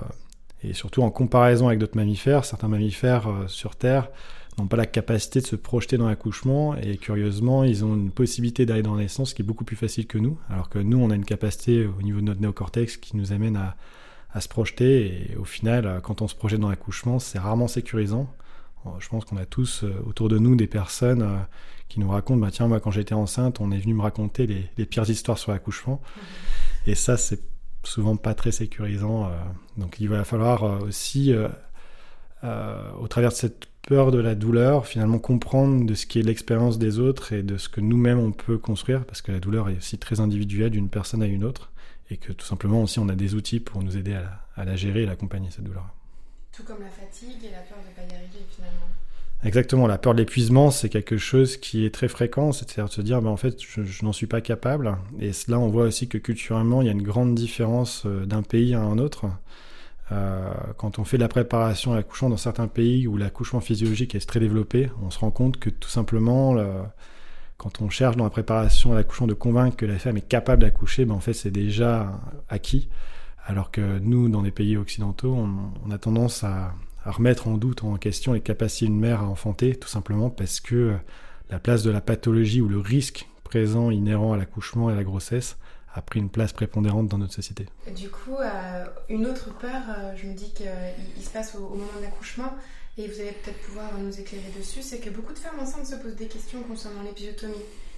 et 0.62 0.72
surtout 0.72 1.02
en 1.02 1.10
comparaison 1.10 1.69
avec 1.69 1.78
d'autres 1.78 1.96
mammifères, 1.96 2.44
certains 2.44 2.69
mammifères 2.69 3.28
euh, 3.28 3.49
sur 3.49 3.76
Terre 3.76 4.10
n'ont 4.58 4.66
pas 4.66 4.76
la 4.76 4.87
capacité 4.87 5.40
de 5.40 5.46
se 5.46 5.55
projeter 5.55 5.99
dans 5.99 6.08
l'accouchement 6.08 6.76
et 6.76 6.96
curieusement, 6.96 7.62
ils 7.62 7.84
ont 7.84 7.94
une 7.94 8.10
possibilité 8.10 8.66
d'aller 8.66 8.82
dans 8.82 8.96
la 8.96 9.02
naissance 9.02 9.32
qui 9.32 9.43
est 9.43 9.44
beaucoup 9.44 9.64
plus 9.64 9.76
facile 9.76 10.08
que 10.08 10.19
nous, 10.19 10.37
alors 10.50 10.69
que 10.69 10.81
nous, 10.81 10.99
on 10.99 11.10
a 11.10 11.14
une 11.14 11.25
capacité 11.25 11.87
au 11.87 12.02
niveau 12.02 12.19
de 12.19 12.25
notre 12.25 12.40
néocortex 12.40 12.96
qui 12.96 13.16
nous 13.16 13.32
amène 13.32 13.56
à, 13.56 13.76
à 14.32 14.40
se 14.40 14.49
projeter 14.49 15.31
et 15.31 15.37
au 15.37 15.44
final, 15.44 15.87
euh, 15.87 16.00
quand 16.00 16.22
on 16.22 16.28
se 16.28 16.34
projette 16.34 16.58
dans 16.58 16.70
l'accouchement, 16.70 17.20
c'est 17.20 17.38
rarement 17.38 17.69
sécurisant. 17.69 18.28
Euh, 18.87 18.90
je 18.99 19.08
pense 19.08 19.25
qu'on 19.25 19.37
a 19.37 19.46
tous 19.46 19.84
autour 20.06 20.28
de 20.28 20.38
nous 20.38 20.56
des 20.56 20.66
personnes 20.66 21.25
qui 21.88 22.00
nous 22.00 22.11
racontent, 22.11 22.40
bah 22.40 22.50
tiens, 22.50 22.66
moi 22.66 22.81
quand 22.81 22.90
j'étais 22.90 23.14
enceinte, 23.14 23.61
on 23.61 23.70
est 23.70 23.78
venu 23.78 23.94
me 23.94 24.02
raconter 24.02 24.49
les, 24.49 24.69
les 24.76 24.87
pires 24.87 25.08
histoires 25.08 25.38
sur 25.38 25.52
l'accouchement. 25.52 26.02
Mmh. 26.02 26.90
Et 26.90 26.94
ça, 26.96 27.16
c'est 27.16 27.40
souvent 27.88 28.17
pas 28.17 28.35
très 28.35 28.52
sécurisant. 28.52 29.26
Euh, 29.26 29.31
donc 29.76 29.96
il 30.00 30.08
va 30.08 30.25
falloir 30.25 30.64
euh, 30.64 30.79
aussi, 30.81 31.32
euh, 31.32 32.93
au 33.00 33.08
travers 33.08 33.31
de 33.31 33.35
cette 33.35 33.67
peur 33.82 34.11
de 34.11 34.19
la 34.19 34.35
douleur, 34.35 34.87
finalement 34.87 35.19
comprendre 35.19 35.87
de 35.87 35.94
ce 35.94 36.06
qui 36.06 36.20
est 36.20 36.23
l'expérience 36.23 36.79
des 36.79 36.99
autres 36.99 37.32
et 37.32 37.43
de 37.43 37.56
ce 37.56 37.69
que 37.69 37.81
nous-mêmes 37.81 38.18
on 38.18 38.33
peut 38.33 38.59
construire, 38.59 39.04
parce 39.04 39.23
que 39.23 39.33
la 39.33 39.40
douleur 39.40 39.68
est 39.71 39.78
aussi 39.78 39.99
très 39.99 40.21
individuelle 40.21 40.71
d'une 40.71 40.90
personne 40.90 41.23
à 41.23 41.26
une 41.26 41.45
autre, 41.45 41.73
et 42.11 42.18
que 42.18 42.33
tout 42.33 42.45
simplement 42.45 42.83
aussi 42.83 42.99
on 42.99 43.09
a 43.09 43.14
des 43.14 43.35
outils 43.35 43.61
pour 43.61 43.83
nous 43.83 43.97
aider 43.97 44.14
à 44.57 44.64
la, 44.64 44.76
gérer 44.76 45.02
et 45.02 45.07
l'accompagner, 45.07 45.50
cette 45.50 45.64
douleur. 45.64 45.87
Tout 46.54 46.64
comme 46.64 46.83
la 46.83 46.90
fatigue 46.90 47.42
et 47.45 47.50
la 47.50 47.61
peur 47.61 47.78
de 47.83 47.88
ne 47.88 47.95
pas 47.95 48.14
y 48.14 48.16
arriver 48.16 48.45
finalement. 48.50 48.88
Exactement, 49.45 49.87
la 49.87 49.99
peur 49.99 50.14
de 50.14 50.18
l'épuisement, 50.18 50.73
c'est 50.73 50.88
quelque 50.88 51.16
chose 51.16 51.59
qui 51.59 51.85
est 51.85 51.95
très 51.95 52.09
fréquent, 52.09 52.50
c'est-à-dire 52.50 52.87
de 52.87 52.90
se 52.90 53.00
dire, 53.00 53.23
ben, 53.23 53.30
en 53.30 53.37
fait, 53.37 53.61
je, 53.62 54.04
n'en 54.04 54.12
suis 54.12 54.26
pas 54.26 54.40
capable. 54.40 54.97
Et 55.21 55.30
là, 55.47 55.61
on 55.61 55.68
voit 55.68 55.85
aussi 55.85 56.09
que 56.09 56.18
culturellement, 56.18 56.83
il 56.83 56.87
y 56.87 56.88
a 56.88 56.92
une 56.92 57.02
grande 57.02 57.37
différence 57.37 58.04
d'un 58.04 58.42
pays 58.42 58.75
à 58.75 58.80
un 58.80 58.99
autre. 58.99 59.26
Euh, 60.11 60.52
quand 60.76 60.99
on 60.99 61.04
fait 61.04 61.18
de 61.18 61.23
la 61.23 61.28
préparation 61.28 61.92
à 61.92 61.97
l'accouchement 61.97 62.30
dans 62.30 62.37
certains 62.37 62.66
pays 62.66 63.07
où 63.07 63.16
l'accouchement 63.16 63.61
physiologique 63.61 64.14
est 64.16 64.26
très 64.26 64.40
développé, 64.40 64.90
on 65.02 65.11
se 65.11 65.21
rend 65.21 65.30
compte 65.30 65.59
que 65.59 65.71
tout 65.71 65.90
simplement, 65.90 66.54
le, 66.54 66.66
quand 67.59 67.80
on 67.80 67.90
cherche 67.90 68.16
dans 68.16 68.25
la 68.25 68.30
préparation 68.30 68.92
à 68.92 68.97
l'accouchement 68.97 69.28
de 69.28 69.35
convaincre 69.35 69.76
que 69.76 69.87
la 69.87 70.00
femme 70.00 70.16
est 70.16 70.28
capable 70.28 70.62
d'accoucher, 70.62 71.04
ben, 71.04 71.14
en 71.14 71.21
fait, 71.21 71.35
c'est 71.35 71.52
déjà 71.52 72.21
acquis. 72.49 72.88
Alors 73.47 73.71
que 73.71 74.00
nous, 74.00 74.28
dans 74.28 74.42
les 74.42 74.50
pays 74.50 74.76
occidentaux, 74.76 75.35
on 75.87 75.90
a 75.92 75.99
tendance 75.99 76.42
à 76.42 76.75
à 77.09 77.11
remettre 77.11 77.49
en 77.49 77.57
doute, 77.57 77.85
en 77.85 77.97
question 77.97 78.35
les 78.35 78.43
capacités 78.43 78.85
d'une 78.85 79.00
mère 79.00 79.23
à 79.23 79.25
enfanter, 79.25 79.75
tout 79.75 79.88
simplement 79.88 80.29
parce 80.29 80.61
que 80.61 80.75
euh, 80.75 80.97
la 81.49 81.59
place 81.59 81.83
de 81.83 81.91
la 81.91 82.03
pathologie 82.03 82.61
ou 82.61 82.69
le 82.69 82.79
risque 82.79 83.27
présent 83.45 83.91
inhérent 83.91 84.35
à 84.35 84.37
l'accouchement 84.37 84.91
et 84.91 84.95
la 84.95 85.05
grossesse 85.05 85.57
a 85.95 86.03
pris 86.03 86.21
une 86.21 86.29
place 86.29 86.53
prépondérante 86.53 87.09
dans 87.09 87.17
notre 87.17 87.33
société. 87.33 87.65
Du 87.97 88.11
coup, 88.11 88.37
euh, 88.37 88.85
une 89.09 89.27
autre 89.27 89.57
peur, 89.59 89.83
euh, 89.88 90.12
je 90.17 90.27
me 90.27 90.35
dis 90.35 90.53
qu'il 90.53 90.67
il 91.17 91.25
se 91.25 91.31
passe 91.31 91.55
au, 91.55 91.61
moment 91.61 91.97
de 91.97 92.03
l'accouchement, 92.03 92.53
et 92.99 93.09
vous 93.09 93.21
allez 93.21 93.33
peut-être 93.43 93.61
pouvoir 93.62 93.87
nous 93.99 94.21
éclairer 94.21 94.53
dessus, 94.59 94.83
c'est 94.83 94.99
que 94.99 95.09
beaucoup 95.09 95.33
de 95.33 95.38
femmes 95.38 95.59
enceintes 95.59 95.87
se 95.87 95.97
posent 95.97 96.17
des 96.17 96.27
questions 96.27 96.62
concernant 96.62 97.03
l'épisiotomie, 97.03 97.55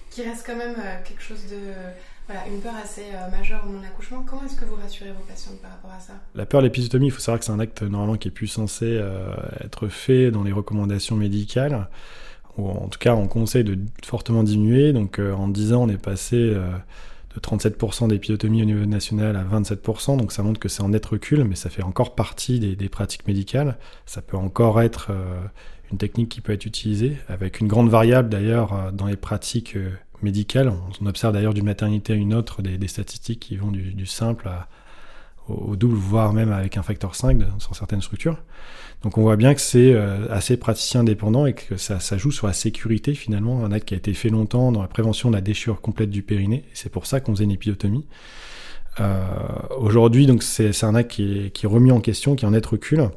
qui 0.09 0.21
reste 0.21 0.45
quand 0.45 0.55
même 0.55 0.75
quelque 1.03 1.21
chose 1.21 1.47
de 1.49 1.57
voilà, 2.27 2.47
une 2.47 2.59
peur 2.59 2.73
assez 2.81 3.05
euh, 3.13 3.29
majeure 3.29 3.61
au 3.63 3.67
moment 3.67 3.79
de 3.79 3.83
l'accouchement. 3.83 4.23
Comment 4.25 4.43
est-ce 4.45 4.55
que 4.55 4.65
vous 4.65 4.75
rassurez 4.75 5.11
vos 5.11 5.23
patientes 5.27 5.61
par 5.61 5.71
rapport 5.71 5.91
à 5.91 5.99
ça? 5.99 6.13
La 6.35 6.45
peur 6.45 6.61
de 6.61 6.67
l'épisiotomie, 6.67 7.07
il 7.07 7.11
faut 7.11 7.19
savoir 7.19 7.39
que 7.39 7.45
c'est 7.45 7.51
un 7.51 7.59
acte 7.59 7.81
normalement 7.81 8.17
qui 8.17 8.27
est 8.27 8.31
plus 8.31 8.47
censé 8.47 8.85
euh, 8.85 9.33
être 9.63 9.87
fait 9.87 10.31
dans 10.31 10.43
les 10.43 10.51
recommandations 10.51 11.15
médicales, 11.15 11.87
ou 12.57 12.69
en 12.69 12.87
tout 12.87 12.99
cas 12.99 13.15
on 13.15 13.27
conseille 13.27 13.63
de 13.63 13.77
fortement 14.05 14.43
diminuer. 14.43 14.93
Donc 14.93 15.19
euh, 15.19 15.33
en 15.33 15.47
10 15.47 15.73
ans, 15.73 15.83
on 15.83 15.89
est 15.89 16.01
passé 16.01 16.37
de 16.37 17.39
37% 17.39 18.07
d'épisiotomie 18.09 18.61
au 18.61 18.65
niveau 18.65 18.85
national 18.85 19.35
à 19.35 19.43
27%, 19.43 20.17
donc 20.17 20.31
ça 20.31 20.43
montre 20.43 20.59
que 20.59 20.69
c'est 20.69 20.83
en 20.83 20.89
net 20.89 21.05
recul, 21.05 21.43
mais 21.43 21.55
ça 21.55 21.69
fait 21.69 21.83
encore 21.83 22.15
partie 22.15 22.59
des, 22.59 22.89
pratiques 22.89 23.27
médicales. 23.27 23.77
Ça 24.05 24.21
peut 24.21 24.37
encore 24.37 24.81
être 24.81 25.11
une 25.91 25.97
technique 25.97 26.29
qui 26.29 26.41
peut 26.41 26.53
être 26.53 26.65
utilisée, 26.65 27.17
avec 27.27 27.59
une 27.59 27.67
grande 27.67 27.89
variable 27.89 28.29
d'ailleurs 28.29 28.91
dans 28.93 29.07
les 29.07 29.17
pratiques 29.17 29.75
euh, 29.75 29.91
On, 30.23 31.05
observe 31.05 31.33
d'ailleurs 31.33 31.53
d'une 31.53 31.65
maternité 31.65 32.13
à 32.13 32.15
une 32.15 32.33
autre 32.33 32.61
des, 32.61 32.87
statistiques 32.87 33.39
qui 33.39 33.57
vont 33.57 33.71
du, 33.71 34.05
simple 34.05 34.49
au, 35.47 35.75
double, 35.75 35.95
voire 35.95 36.33
même 36.33 36.51
avec 36.51 36.77
un 36.77 36.83
facteur 36.83 37.15
5 37.15 37.37
de, 37.37 37.45
sur 37.59 37.75
certaines 37.75 38.01
structures. 38.01 38.37
Donc 39.03 39.17
on 39.17 39.21
voit 39.21 39.35
bien 39.35 39.55
que 39.55 39.61
c'est 39.61 39.93
euh, 39.93 40.27
assez 40.29 40.57
praticien 40.57 41.03
dépendant 41.03 41.47
et 41.47 41.53
que 41.53 41.75
ça, 41.77 41.99
joue 42.17 42.31
sur 42.31 42.45
la 42.45 42.53
sécurité 42.53 43.15
finalement, 43.15 43.65
un 43.65 43.71
acte 43.71 43.87
qui 43.87 43.93
a 43.95 43.97
été 43.97 44.13
fait 44.13 44.29
longtemps 44.29 44.71
dans 44.71 44.81
la 44.81 44.87
prévention 44.87 45.29
de 45.31 45.35
la 45.35 45.41
déchirure 45.41 45.81
complète 45.81 46.11
du 46.11 46.21
périnée. 46.21 46.65
C'est 46.73 46.91
pour 46.91 47.07
ça 47.07 47.19
qu'on 47.19 47.33
faisait 47.33 47.45
une 47.45 47.51
épidotomie. 47.51 48.05
Euh, 48.99 49.23
Aujourd'hui, 49.77 50.27
donc 50.27 50.43
c'est 50.43 50.83
un 50.83 50.93
acte 50.93 51.11
qui 51.11 51.45
est, 51.45 51.49
qui 51.49 51.65
est, 51.65 51.69
remis 51.69 51.91
en 51.91 51.99
question, 51.99 52.35
qui 52.35 52.45
est 52.45 52.47
en 52.47 52.51
net 52.51 52.65
recul. 52.65 53.09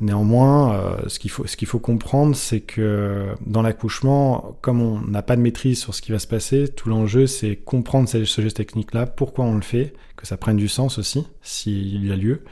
Néanmoins, 0.00 0.74
euh, 0.74 1.08
ce 1.08 1.18
qu'il 1.18 1.68
faut, 1.68 1.78
comprendre, 1.78 2.34
c'est 2.34 2.60
que 2.60 3.28
dans 3.44 3.62
l'accouchement, 3.62 4.56
comme 4.62 4.80
on 4.80 5.00
n'a 5.00 5.22
pas 5.22 5.36
de 5.36 5.42
maîtrise 5.42 5.78
sur 5.78 5.94
ce 5.94 6.00
qui 6.00 6.10
va 6.12 6.18
se 6.18 6.26
passer, 6.26 6.68
tout 6.68 6.88
l'enjeu, 6.88 7.26
c'est 7.26 7.56
comprendre 7.56 8.08
ce, 8.08 8.24
ce 8.24 8.40
geste 8.40 8.56
technique-là, 8.56 9.06
pourquoi 9.06 9.44
on 9.44 9.56
le 9.56 9.62
fait, 9.62 9.92
que 10.16 10.26
ça 10.26 10.36
prenne 10.36 10.56
du 10.56 10.68
sens 10.68 10.98
aussi, 10.98 11.26
s'il 11.42 12.06
y 12.06 12.12
a 12.12 12.16
lieu, 12.16 12.44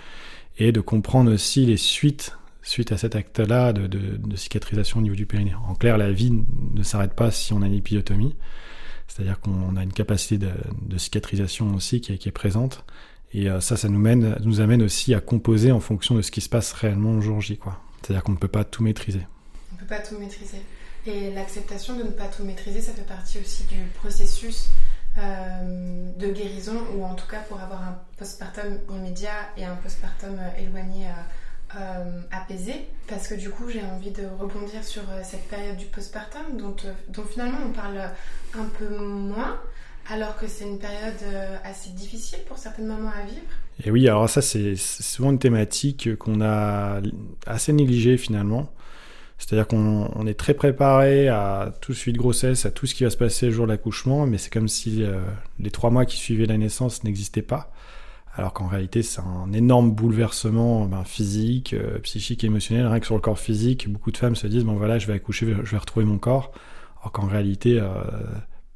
et 0.59 0.73
de 0.73 0.81
comprendre 0.81 1.33
aussi 1.33 1.65
les 1.65 1.77
suites 1.77 2.39
suite 2.69 2.93
à 2.93 2.99
cet 2.99 3.17
acte-là 3.17 3.73
de, 3.73 4.37
cicatrisation 4.37 4.99
au 4.99 5.03
niveau 5.03 5.17
du 5.17 5.27
périnée. 5.27 5.55
En 5.69 5.75
clair, 5.75 5.97
la 5.99 6.13
vie 6.13 6.31
ne 6.75 6.83
s'arrête 6.83 7.15
pas 7.15 7.31
si 7.31 7.53
on 7.53 7.63
a 7.63 7.67
une 7.67 7.75
épisiotomie, 7.75 8.37
c'est-à-dire 9.07 9.41
qu'on 9.41 9.77
a 9.77 9.83
une 9.83 9.93
capacité 9.93 10.39
de, 10.39 10.99
cicatrisation 10.99 11.75
aussi 11.75 12.01
qui 12.01 12.13
est, 12.13 12.31
présente. 12.31 12.85
Et 13.33 13.49
euh, 13.49 13.61
ça, 13.61 13.77
ça 13.77 13.89
nous, 13.89 13.99
mène, 13.99 14.37
nous 14.43 14.61
amène 14.61 14.83
aussi 14.83 15.15
à 15.15 15.21
composer 15.21 15.71
en 15.73 15.81
fonction 15.81 16.15
de 16.15 16.23
ce 16.23 16.31
qui 16.31 16.41
se 16.41 16.49
passe 16.49 16.73
réellement 16.73 17.15
le 17.15 17.21
jour 17.21 17.41
J. 17.41 17.59
C'est-à-dire 18.03 18.23
qu'on 18.23 18.33
ne 18.33 18.39
peut 18.39 18.49
pas 18.49 18.65
tout 18.65 18.83
maîtriser. 18.83 19.27
On 19.73 19.75
ne 19.77 19.81
peut 19.81 19.87
pas 19.87 20.01
tout 20.01 20.19
maîtriser. 20.19 20.63
Et 21.07 21.31
l'acceptation 21.33 21.97
de 21.97 22.03
ne 22.03 22.11
pas 22.11 22.27
tout 22.27 22.45
maîtriser, 22.45 22.81
ça 22.81 22.93
fait 22.93 23.07
partie 23.07 23.39
aussi 23.39 23.65
du 23.65 23.77
processus 23.95 24.71
euh, 25.19 26.11
de 26.19 26.29
guérison, 26.29 26.85
ou 26.95 27.05
en 27.05 27.15
tout 27.15 27.27
cas 27.27 27.41
pour 27.49 27.61
avoir 27.61 27.83
un 27.83 27.99
postpartum 28.19 28.79
immédiat 28.91 29.51
et 29.57 29.65
un 29.65 29.77
postpartum 29.77 30.39
éloigné. 30.59 31.07
Euh, 31.07 31.11
euh, 31.77 32.23
apaisé 32.31 32.89
parce 33.09 33.29
que 33.29 33.35
du 33.35 33.51
coup 33.51 33.69
j'ai 33.69 33.83
envie 33.83 34.11
de 34.11 34.23
rebondir 34.39 34.83
sur 34.83 35.03
cette 35.23 35.47
période 35.49 35.77
du 35.77 35.85
postpartum 35.85 36.57
dont 36.57 37.25
finalement 37.25 37.59
on 37.67 37.73
parle 37.73 38.11
un 38.59 38.65
peu 38.79 38.89
moins 38.89 39.61
alors 40.11 40.37
que 40.37 40.47
c'est 40.47 40.65
une 40.65 40.79
période 40.79 41.21
euh, 41.23 41.57
assez 41.65 41.91
difficile 41.91 42.39
pour 42.49 42.57
certaines 42.57 42.87
mamans 42.87 43.11
à 43.11 43.27
vivre. 43.27 43.43
Et 43.85 43.91
oui, 43.91 44.09
alors 44.09 44.29
ça 44.29 44.41
c'est 44.41 44.75
souvent 44.77 45.31
une 45.31 45.39
thématique 45.39 46.17
qu'on 46.17 46.41
a 46.41 47.01
assez 47.47 47.73
négligée 47.73 48.17
finalement. 48.17 48.73
C'est-à-dire 49.39 49.69
qu'on 49.69 50.27
est 50.27 50.35
très 50.35 50.55
préparé 50.55 51.29
à 51.29 51.73
tout 51.81 51.95
suite 51.95 52.15
de 52.15 52.19
grossesse, 52.19 52.67
à 52.67 52.73
tout 52.73 52.87
ce 52.87 52.95
qui 52.97 53.05
va 53.05 53.11
se 53.11 53.17
passer 53.17 53.47
le 53.47 53.53
jour 53.53 53.67
de 53.67 53.71
l'accouchement, 53.71 54.27
mais 54.27 54.37
c'est 54.37 54.53
comme 54.53 54.67
si 54.67 55.05
euh, 55.05 55.21
les 55.61 55.71
trois 55.71 55.91
mois 55.91 56.07
qui 56.07 56.17
suivaient 56.17 56.47
la 56.47 56.57
naissance 56.57 57.05
n'existaient 57.05 57.43
pas 57.43 57.73
alors 58.35 58.53
qu'en 58.53 58.69
réalité 58.69 59.03
c'est 59.03 59.21
un 59.21 59.53
énorme 59.53 59.91
bouleversement 59.91 60.85
ben, 60.85 61.03
physique, 61.03 61.75
euh, 61.75 61.99
psychique, 61.99 62.45
émotionnel, 62.45 62.87
rien 62.87 63.01
que 63.01 63.07
sur 63.07 63.17
le 63.17 63.21
corps 63.21 63.39
physique, 63.39 63.91
beaucoup 63.91 64.13
de 64.13 64.17
femmes 64.17 64.37
se 64.37 64.47
disent 64.47 64.65
bon 64.65 64.77
voilà 64.77 64.99
je 65.01 65.09
vais 65.09 65.15
accoucher, 65.15 65.57
je 65.65 65.71
vais 65.71 65.79
retrouver 65.79 66.07
mon 66.07 66.19
corps, 66.19 66.53
alors 67.01 67.11
qu'en 67.11 67.27
réalité 67.27 67.83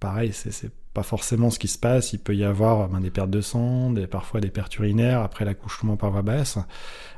pareil 0.00 0.32
c'est 0.32 0.72
pas 0.94 1.02
forcément 1.02 1.50
ce 1.50 1.58
qui 1.58 1.68
se 1.68 1.78
passe, 1.78 2.12
il 2.12 2.18
peut 2.18 2.34
y 2.34 2.44
avoir 2.44 2.88
ben, 2.88 3.00
des 3.00 3.10
pertes 3.10 3.30
de 3.30 3.40
sang, 3.40 3.90
des, 3.90 4.06
parfois 4.06 4.40
des 4.40 4.50
pertes 4.50 4.76
urinaires 4.76 5.20
après 5.20 5.44
l'accouchement 5.44 5.96
par 5.96 6.10
voie 6.10 6.22
basse, 6.22 6.58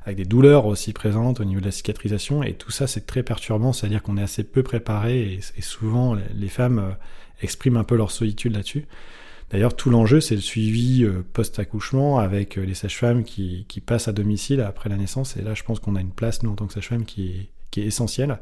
avec 0.05 0.17
des 0.17 0.25
douleurs 0.25 0.67
aussi 0.67 0.93
présentes 0.93 1.41
au 1.41 1.45
niveau 1.45 1.61
de 1.61 1.67
la 1.67 1.73
cicatrisation, 1.73 2.43
et 2.43 2.55
tout 2.55 2.71
ça 2.71 2.87
c'est 2.87 3.07
très 3.07 3.23
perturbant, 3.23 3.73
c'est-à-dire 3.73 4.03
qu'on 4.03 4.17
est 4.17 4.23
assez 4.23 4.45
peu 4.45 4.63
préparé, 4.63 5.41
et, 5.57 5.63
souvent 5.63 6.15
les, 6.15 6.49
femmes 6.49 6.79
euh, 6.79 6.93
expriment 7.43 7.79
un 7.79 7.85
peu 7.85 7.97
leur 7.97 8.11
solitude 8.11 8.53
là-dessus. 8.53 8.87
D'ailleurs, 9.51 9.77
tout 9.77 9.91
l'enjeu, 9.91 10.21
c'est 10.21 10.35
le 10.35 10.41
suivi 10.41 11.05
euh, 11.05 11.25
post-accouchement 11.33 12.19
avec 12.19 12.59
euh, 12.59 12.65
les 12.65 12.75
sages-femmes 12.75 13.25
qui, 13.25 13.67
qui, 13.69 13.81
passent 13.81 14.09
à 14.09 14.13
domicile 14.13 14.61
après 14.61 14.89
la 14.89 14.97
naissance. 14.97 15.37
Et 15.37 15.43
là, 15.43 15.55
je 15.55 15.63
pense 15.63 15.81
qu'on 15.81 15.97
a 15.97 16.01
une 16.01 16.11
place, 16.11 16.43
nous, 16.43 16.51
en 16.51 16.55
tant 16.55 16.67
que 16.67 16.73
sage-femme, 16.73 17.05
qui 17.05 17.51
qui 17.75 17.81
est 17.81 17.87
essentielle. 17.87 18.39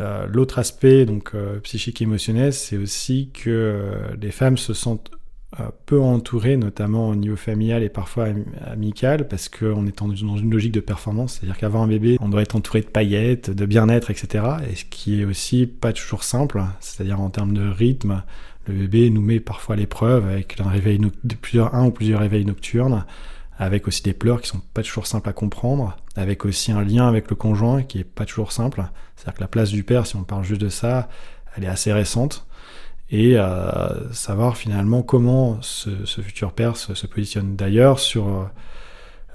Euh, 0.00 0.26
L'autre 0.26 0.58
aspect, 0.58 1.06
donc 1.06 1.30
euh, 1.34 1.60
psychique 1.60 2.00
et 2.00 2.04
émotionnel, 2.04 2.52
c'est 2.52 2.76
aussi 2.76 3.30
que 3.32 3.50
euh, 3.50 4.16
les 4.20 4.30
femmes 4.30 4.58
se 4.58 4.74
sentent 4.74 5.10
peu 5.86 6.00
entourées, 6.00 6.56
notamment 6.56 7.10
au 7.10 7.14
niveau 7.14 7.36
familial 7.36 7.84
et 7.84 7.88
parfois 7.88 8.24
am 8.24 8.44
amical, 8.66 9.28
parce 9.28 9.48
qu'on 9.48 9.86
est 9.86 9.96
dans 9.96 10.36
une 10.36 10.50
logique 10.50 10.72
de 10.72 10.80
performance. 10.80 11.34
C'est-à-dire 11.34 11.56
qu'avant 11.56 11.84
un 11.84 11.86
bébé, 11.86 12.16
on 12.20 12.28
doit 12.28 12.42
être 12.42 12.56
entouré 12.56 12.80
de 12.80 12.86
paillettes, 12.86 13.50
de 13.50 13.64
bien-être, 13.64 14.10
etc. 14.10 14.44
Et 14.68 14.74
ce 14.74 14.84
qui 14.84 15.20
est 15.20 15.24
aussi 15.24 15.68
pas 15.68 15.92
toujours 15.92 16.24
simple, 16.24 16.60
c'est-à-dire 16.80 17.20
en 17.20 17.30
termes 17.30 17.54
de 17.54 17.68
rythme, 17.68 18.24
le 18.66 18.74
bébé 18.74 19.10
nous 19.10 19.20
met 19.20 19.38
parfois 19.38 19.76
l'épreuve 19.76 20.26
avec 20.26 20.60
un 20.60 20.68
réveil 20.68 20.98
plusieurs, 21.40 21.72
un 21.74 21.86
ou 21.86 21.90
plusieurs 21.92 22.18
réveils 22.18 22.44
nocturnes, 22.44 23.04
avec 23.58 23.86
aussi 23.86 24.02
des 24.02 24.14
pleurs 24.14 24.40
qui 24.40 24.48
sont 24.48 24.60
pas 24.72 24.82
toujours 24.82 25.06
simples 25.06 25.28
à 25.28 25.32
comprendre, 25.32 25.96
avec 26.16 26.44
aussi 26.44 26.72
un 26.72 26.82
lien 26.82 27.06
avec 27.06 27.30
le 27.30 27.36
conjoint 27.36 27.82
qui 27.82 27.98
est 28.00 28.04
pas 28.04 28.26
toujours 28.26 28.52
simple. 28.52 28.84
C'est-à-dire 29.16 29.34
que 29.34 29.40
la 29.40 29.48
place 29.48 29.70
du 29.70 29.84
père, 29.84 30.06
si 30.06 30.16
on 30.16 30.24
parle 30.24 30.44
juste 30.44 30.60
de 30.60 30.68
ça, 30.68 31.08
elle 31.56 31.64
est 31.64 31.68
assez 31.68 31.92
récente. 31.92 32.46
Et 33.10 33.38
euh, 33.38 34.12
savoir 34.12 34.56
finalement 34.56 35.02
comment 35.02 35.58
ce, 35.60 36.04
ce 36.04 36.20
futur 36.20 36.52
père 36.52 36.76
se, 36.76 36.94
se 36.94 37.06
positionne. 37.06 37.54
D'ailleurs, 37.54 38.00
sur 38.00 38.50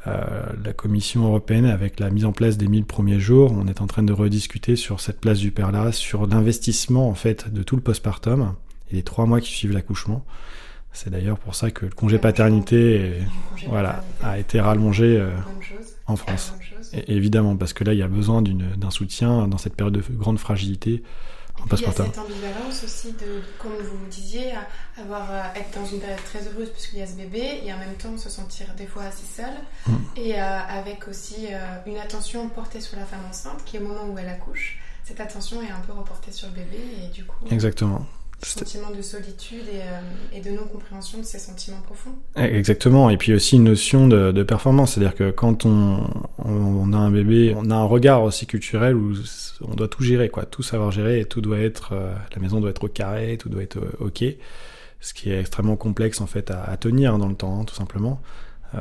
euh, 0.07 0.41
la 0.63 0.71
Commission 0.71 1.25
européenne, 1.25 1.65
avec 1.65 1.99
la 1.99 2.09
mise 2.09 2.23
en 2.23 2.31
place 2.31 2.57
des 2.57 2.67
1000 2.67 2.85
premiers 2.85 3.19
jours, 3.19 3.51
on 3.51 3.67
est 3.67 3.81
en 3.81 3.87
train 3.87 4.03
de 4.03 4.13
rediscuter 4.13 4.77
sur 4.77 5.01
cette 5.01 5.19
place 5.19 5.39
du 5.39 5.51
père-là, 5.51 5.91
sur 5.91 6.25
l'investissement 6.25 7.09
en 7.09 7.15
fait 7.15 7.51
de 7.51 7.63
tout 7.63 7.75
le 7.75 7.81
postpartum 7.81 8.55
et 8.91 8.95
les 8.95 9.03
trois 9.03 9.25
mois 9.25 9.41
qui 9.41 9.51
suivent 9.51 9.73
l'accouchement. 9.73 10.25
C'est 10.91 11.09
d'ailleurs 11.09 11.37
pour 11.37 11.55
ça 11.55 11.71
que 11.71 11.85
le 11.85 11.91
congé 11.91 12.17
paternité 12.17 12.95
est, 12.95 13.21
voilà, 13.67 14.03
paternité. 14.19 14.25
a 14.25 14.39
été 14.39 14.59
rallongé 14.59 15.17
euh, 15.17 15.31
en 16.07 16.15
France. 16.15 16.53
Et, 16.93 17.15
évidemment, 17.15 17.55
parce 17.55 17.73
que 17.73 17.83
là, 17.83 17.93
il 17.93 17.99
y 17.99 18.03
a 18.03 18.07
besoin 18.07 18.41
d'un 18.41 18.91
soutien 18.91 19.47
dans 19.47 19.57
cette 19.57 19.75
période 19.75 19.93
de 19.93 20.03
grande 20.15 20.39
fragilité. 20.39 21.03
En 21.61 21.75
il 21.75 21.81
y 21.81 21.85
a 21.85 21.91
cette 21.91 22.17
ambivalence 22.17 22.83
aussi 22.83 23.11
de, 23.13 23.41
comme 23.57 23.73
vous 23.73 24.05
disiez, 24.09 24.53
avoir, 24.97 25.29
euh, 25.29 25.41
être 25.55 25.77
dans 25.77 25.85
une 25.85 25.99
période 25.99 26.23
très 26.23 26.39
heureuse 26.47 26.69
puisqu'il 26.69 26.99
y 26.99 27.01
a 27.01 27.07
ce 27.07 27.15
bébé 27.15 27.61
et 27.65 27.73
en 27.73 27.77
même 27.77 27.95
temps 27.95 28.17
se 28.17 28.29
sentir 28.29 28.67
des 28.77 28.85
fois 28.85 29.03
assez 29.03 29.25
seul 29.25 29.51
mmh. 29.87 29.95
et 30.15 30.41
euh, 30.41 30.59
avec 30.69 31.07
aussi 31.07 31.47
euh, 31.51 31.57
une 31.85 31.97
attention 31.97 32.47
portée 32.49 32.79
sur 32.79 32.97
la 32.97 33.05
femme 33.05 33.25
enceinte 33.29 33.63
qui 33.65 33.77
au 33.77 33.81
moment 33.81 34.07
où 34.09 34.17
elle 34.17 34.29
accouche, 34.29 34.79
cette 35.03 35.19
attention 35.19 35.61
est 35.61 35.69
un 35.69 35.81
peu 35.85 35.91
reportée 35.91 36.31
sur 36.31 36.47
le 36.47 36.53
bébé 36.53 36.79
et 37.03 37.09
du 37.09 37.25
coup... 37.25 37.45
Exactement 37.51 38.05
sentiment 38.41 38.91
de 38.91 39.01
solitude 39.01 39.65
et, 39.71 39.81
euh, 39.81 40.37
et 40.37 40.41
de 40.41 40.51
non-compréhension 40.51 41.19
de 41.19 41.23
ces 41.23 41.39
sentiments 41.39 41.81
profonds. 41.81 42.15
Exactement, 42.35 43.09
et 43.09 43.17
puis 43.17 43.33
aussi 43.33 43.57
une 43.57 43.65
notion 43.65 44.07
de, 44.07 44.31
de 44.31 44.43
performance, 44.43 44.93
c'est-à-dire 44.93 45.15
que 45.15 45.31
quand 45.31 45.65
on, 45.65 46.03
on, 46.37 46.93
a 46.93 46.97
un 46.97 47.11
bébé, 47.11 47.53
on 47.57 47.69
a 47.69 47.75
un 47.75 47.83
regard 47.83 48.23
aussi 48.23 48.45
culturel 48.45 48.95
où 48.95 49.13
on 49.61 49.75
doit 49.75 49.87
tout 49.87 50.03
gérer, 50.03 50.29
quoi, 50.29 50.45
tout 50.45 50.63
savoir 50.63 50.91
gérer, 50.91 51.19
et 51.19 51.25
tout 51.25 51.41
doit 51.41 51.59
être, 51.59 51.93
euh, 51.93 52.13
la 52.33 52.41
maison 52.41 52.61
doit 52.61 52.69
être 52.69 52.83
au 52.83 52.87
carré, 52.87 53.37
tout 53.37 53.49
doit 53.49 53.63
être 53.63 53.77
euh, 53.77 54.05
ok, 54.05 54.23
ce 55.01 55.13
qui 55.13 55.31
est 55.31 55.39
extrêmement 55.39 55.75
complexe 55.75 56.21
en 56.21 56.27
fait 56.27 56.51
à, 56.51 56.63
à 56.63 56.77
tenir 56.77 57.17
dans 57.17 57.27
le 57.27 57.35
temps, 57.35 57.59
hein, 57.59 57.65
tout 57.65 57.75
simplement. 57.75 58.21
Euh, 58.75 58.79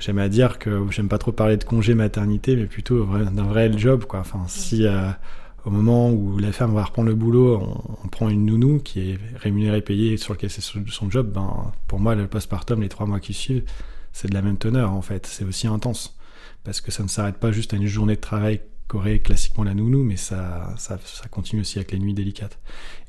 j'aime 0.00 0.18
à 0.18 0.28
dire 0.28 0.58
que 0.58 0.84
j'aime 0.90 1.08
pas 1.08 1.18
trop 1.18 1.32
parler 1.32 1.56
de 1.56 1.64
congé 1.64 1.94
maternité, 1.94 2.56
mais 2.56 2.66
plutôt 2.66 3.06
d'un 3.06 3.44
vrai 3.44 3.70
job, 3.76 4.04
quoi. 4.04 4.20
Enfin, 4.20 4.44
si 4.48 4.86
au 5.64 5.70
moment 5.70 6.10
où 6.10 6.38
la 6.38 6.52
femme 6.52 6.74
va 6.74 6.84
reprendre 6.84 7.08
le 7.08 7.14
boulot, 7.14 7.60
on, 8.04 8.08
prend 8.08 8.28
une 8.28 8.44
nounou 8.44 8.78
qui 8.80 9.10
est 9.10 9.18
rémunérée, 9.36 9.80
payée, 9.80 10.16
sur 10.16 10.34
lequel 10.34 10.50
c'est 10.50 10.60
son 10.60 11.10
job, 11.10 11.32
ben, 11.32 11.72
pour 11.88 12.00
moi, 12.00 12.14
le 12.14 12.26
postpartum, 12.26 12.82
les 12.82 12.88
trois 12.88 13.06
mois 13.06 13.18
qui 13.18 13.32
suivent, 13.32 13.64
c'est 14.12 14.28
de 14.28 14.34
la 14.34 14.42
même 14.42 14.58
teneur, 14.58 14.92
en 14.92 15.02
fait. 15.02 15.26
C'est 15.26 15.44
aussi 15.44 15.66
intense. 15.66 16.18
Parce 16.64 16.80
que 16.80 16.90
ça 16.90 17.02
ne 17.02 17.08
s'arrête 17.08 17.36
pas 17.36 17.50
juste 17.50 17.72
à 17.72 17.76
une 17.76 17.86
journée 17.86 18.16
de 18.16 18.20
travail 18.20 18.60
qu'aurait 18.88 19.20
classiquement 19.20 19.64
la 19.64 19.74
nounou, 19.74 20.04
mais 20.04 20.16
ça, 20.16 20.74
ça, 20.76 20.98
ça, 21.02 21.28
continue 21.28 21.62
aussi 21.62 21.78
avec 21.78 21.92
les 21.92 21.98
nuits 21.98 22.12
délicates. 22.12 22.58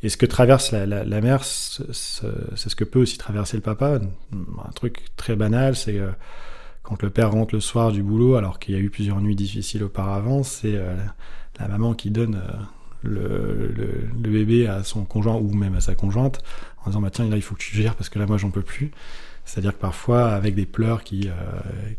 Et 0.02 0.10
ce 0.10 0.16
que 0.16 0.26
traverse 0.26 0.72
la, 0.72 0.86
la, 0.86 1.04
la 1.04 1.22
mère, 1.22 1.44
c'est 1.44 1.94
ce 1.94 2.76
que 2.76 2.86
peut 2.86 3.00
aussi 3.00 3.18
traverser 3.18 3.58
le 3.58 3.62
papa. 3.62 4.00
Un 4.32 4.72
truc 4.72 5.04
très 5.18 5.36
banal, 5.36 5.76
c'est 5.76 6.00
euh, 6.00 6.12
quand 6.84 7.02
le 7.04 7.10
père 7.10 7.32
rentre 7.32 7.54
le 7.54 7.60
soir 7.60 7.92
du 7.92 8.02
boulot, 8.02 8.36
alors 8.36 8.60
qu'il 8.60 8.76
y 8.76 8.78
a 8.78 8.82
eu 8.82 8.90
plusieurs 8.90 9.20
nuits 9.20 9.36
difficiles 9.36 9.84
auparavant, 9.84 10.44
c'est 10.44 10.76
euh, 10.76 10.96
la 11.60 11.68
maman 11.68 11.94
qui 11.94 12.12
donne 12.12 12.36
euh, 12.36 12.54
le, 13.04 13.74
le, 13.76 14.30
bébé 14.30 14.68
à 14.68 14.84
son 14.84 15.06
conjoint 15.06 15.36
ou 15.36 15.54
même 15.54 15.76
à 15.76 15.82
sa 15.82 15.96
conjointe 15.96 16.42
en 16.84 16.90
disant 16.90 17.02
bah 17.02 17.10
tiens 17.12 17.30
là 17.30 17.36
il 17.36 17.42
faut 17.42 17.56
que 17.56 17.62
tu 17.62 17.76
gères 17.76 17.96
parce 17.96 18.10
que 18.10 18.20
là 18.20 18.26
moi 18.26 18.38
j'en 18.38 18.52
peux 18.52 18.62
plus. 18.62 18.92
C'est 19.46 19.60
à 19.60 19.62
dire 19.62 19.74
que 19.74 19.82
parfois 19.82 20.30
avec 20.32 20.56
des 20.56 20.66
pleurs 20.66 21.04
qui, 21.04 21.28
euh, 21.28 21.34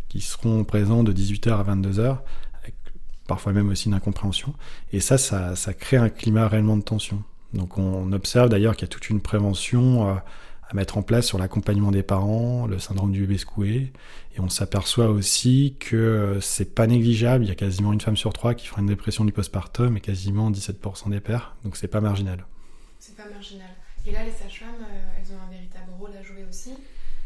qui 0.08 0.20
seront 0.20 0.64
présents 0.64 1.04
de 1.04 1.12
18h 1.12 1.50
à 1.50 1.62
22h 1.62 2.18
avec 2.62 2.74
parfois 3.28 3.52
même 3.52 3.68
aussi 3.68 3.86
une 3.86 3.94
incompréhension 3.94 4.54
et 4.92 5.00
ça, 5.00 5.16
ça 5.16 5.54
ça 5.54 5.72
crée 5.72 5.96
un 5.96 6.08
climat 6.08 6.48
réellement 6.48 6.76
de 6.76 6.82
tension. 6.82 7.22
Donc 7.52 7.78
on 7.78 8.12
observe 8.12 8.48
d'ailleurs 8.48 8.74
qu'il 8.74 8.82
y 8.82 8.90
a 8.90 8.92
toute 8.92 9.08
une 9.10 9.20
prévention 9.20 10.10
euh, 10.10 10.14
à 10.68 10.74
mettre 10.74 10.98
en 10.98 11.02
place 11.02 11.26
sur 11.26 11.38
l'accompagnement 11.38 11.90
des 11.90 12.02
parents, 12.02 12.66
le 12.66 12.78
syndrome 12.78 13.12
du 13.12 13.20
bébé 13.20 13.38
secoué. 13.38 13.92
Et 14.36 14.40
on 14.40 14.48
s'aperçoit 14.48 15.08
aussi 15.08 15.76
que 15.78 16.38
c'est 16.40 16.74
pas 16.74 16.86
négligeable. 16.86 17.44
Il 17.44 17.48
y 17.48 17.52
a 17.52 17.54
quasiment 17.54 17.92
une 17.92 18.00
femme 18.00 18.16
sur 18.16 18.32
trois 18.32 18.54
qui 18.54 18.66
fera 18.66 18.80
une 18.80 18.88
dépression 18.88 19.24
du 19.24 19.32
postpartum 19.32 19.96
et 19.96 20.00
quasiment 20.00 20.50
17% 20.50 21.10
des 21.10 21.20
pères. 21.20 21.56
Donc 21.64 21.76
c'est 21.76 21.88
pas 21.88 22.00
marginal. 22.00 22.44
C'est 22.98 23.16
pas 23.16 23.28
marginal. 23.28 23.70
Et 24.04 24.12
là, 24.12 24.24
les 24.24 24.30
sages-femmes, 24.30 24.82
euh, 24.82 25.18
elles 25.18 25.32
ont 25.32 25.40
un 25.46 25.50
véritable 25.50 25.90
rôle 25.98 26.12
à 26.16 26.22
jouer 26.22 26.44
aussi, 26.48 26.74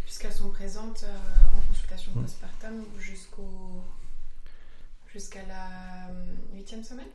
puisqu'elles 0.04 0.32
sont 0.32 0.50
présentes 0.50 1.04
euh, 1.04 1.56
en 1.56 1.60
consultation 1.68 2.12
Mm. 2.14 2.22
postpartum 2.22 2.84
jusqu'au 2.98 3.82
jusqu'à 5.12 5.42
la 5.46 6.10
euh, 6.10 6.34
huitième 6.54 6.84
semaine. 6.84 7.08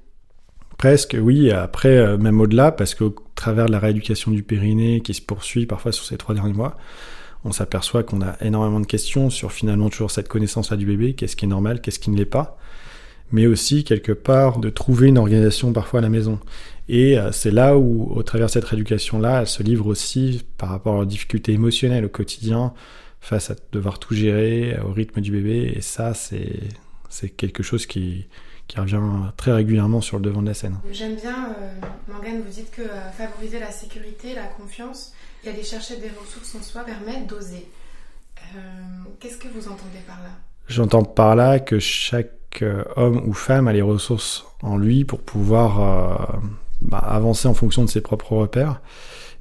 Presque, 0.77 1.17
oui. 1.19 1.51
Après, 1.51 1.97
euh, 1.97 2.17
même 2.17 2.41
au-delà, 2.41 2.71
parce 2.71 2.95
qu'au 2.95 3.15
travers 3.35 3.67
de 3.67 3.71
la 3.71 3.79
rééducation 3.79 4.31
du 4.31 4.43
périnée 4.43 5.01
qui 5.01 5.13
se 5.13 5.21
poursuit 5.21 5.65
parfois 5.65 5.91
sur 5.91 6.05
ces 6.05 6.17
trois 6.17 6.35
derniers 6.35 6.53
mois, 6.53 6.77
on 7.43 7.51
s'aperçoit 7.51 8.03
qu'on 8.03 8.21
a 8.21 8.35
énormément 8.41 8.79
de 8.79 8.85
questions 8.85 9.29
sur 9.29 9.51
finalement 9.51 9.89
toujours 9.89 10.11
cette 10.11 10.27
connaissance-là 10.27 10.77
du 10.77 10.85
bébé, 10.85 11.13
qu'est-ce 11.13 11.35
qui 11.35 11.45
est 11.45 11.47
normal, 11.47 11.79
qu'est-ce 11.81 11.99
qui 11.99 12.09
ne 12.09 12.17
l'est 12.17 12.25
pas, 12.25 12.57
mais 13.31 13.45
aussi 13.47 13.83
quelque 13.83 14.11
part 14.11 14.59
de 14.59 14.69
trouver 14.69 15.07
une 15.07 15.17
organisation 15.17 15.71
parfois 15.71 15.99
à 15.99 16.03
la 16.03 16.09
maison. 16.09 16.39
Et 16.89 17.17
euh, 17.17 17.31
c'est 17.31 17.51
là 17.51 17.77
où, 17.77 18.11
au 18.13 18.23
travers 18.23 18.47
de 18.47 18.51
cette 18.51 18.65
rééducation-là, 18.65 19.41
elle 19.41 19.47
se 19.47 19.63
livre 19.63 19.87
aussi 19.87 20.43
par 20.57 20.69
rapport 20.69 20.95
aux 20.95 21.05
difficultés 21.05 21.53
émotionnelles 21.53 22.05
au 22.05 22.09
quotidien, 22.09 22.73
face 23.21 23.49
à 23.49 23.55
devoir 23.71 23.97
tout 23.99 24.13
gérer, 24.13 24.77
au 24.85 24.91
rythme 24.91 25.21
du 25.21 25.31
bébé, 25.31 25.73
et 25.75 25.81
ça, 25.81 26.13
c'est 26.13 26.59
c'est 27.09 27.29
quelque 27.29 27.63
chose 27.63 27.85
qui, 27.85 28.25
qui 28.67 28.79
revient 28.79 28.99
très 29.37 29.51
régulièrement 29.51 30.01
sur 30.01 30.17
le 30.17 30.23
devant 30.23 30.41
de 30.41 30.47
la 30.47 30.53
scène. 30.53 30.77
J'aime 30.91 31.15
bien, 31.15 31.49
euh, 31.59 31.85
Morgane, 32.11 32.41
vous 32.41 32.51
dites 32.51 32.71
que 32.71 32.81
euh, 32.81 33.09
favoriser 33.17 33.59
la 33.59 33.71
sécurité, 33.71 34.33
la 34.35 34.45
confiance 34.45 35.13
et 35.43 35.49
aller 35.49 35.63
chercher 35.63 35.97
des 35.97 36.09
ressources 36.09 36.55
en 36.55 36.61
soi 36.63 36.81
permet 36.83 37.23
d'oser. 37.25 37.67
Euh, 38.55 38.59
Qu'est-ce 39.19 39.37
que 39.37 39.47
vous 39.47 39.67
entendez 39.67 39.99
par 40.07 40.17
là? 40.23 40.29
J'entends 40.67 41.03
par 41.03 41.35
là 41.35 41.59
que 41.59 41.77
chaque 41.79 42.31
euh, 42.63 42.83
homme 42.95 43.21
ou 43.27 43.33
femme 43.33 43.67
a 43.67 43.73
les 43.73 43.81
ressources 43.83 44.45
en 44.61 44.77
lui 44.77 45.05
pour 45.05 45.19
pouvoir 45.21 45.79
euh, 46.33 46.37
bah, 46.81 46.97
avancer 46.97 47.47
en 47.47 47.53
fonction 47.53 47.83
de 47.83 47.89
ses 47.89 48.01
propres 48.01 48.33
repères. 48.35 48.81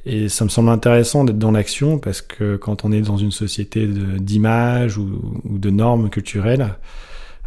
Et 0.07 0.29
ça 0.29 0.45
me 0.45 0.51
semble 0.51 0.69
intéressant 0.69 1.25
d'être 1.25 1.39
dans 1.39 1.51
l'action 1.51 1.99
parce 1.99 2.21
que 2.21 2.57
quand 2.57 2.85
on 2.85 2.93
est 2.93 3.01
dans 3.01 3.17
une 3.17 3.31
société 3.33 3.87
de- 3.87 4.19
d'image 4.19 4.99
ou, 4.99 5.41
ou 5.45 5.57
de 5.59 5.71
normes 5.71 6.11
culturelles, 6.11 6.75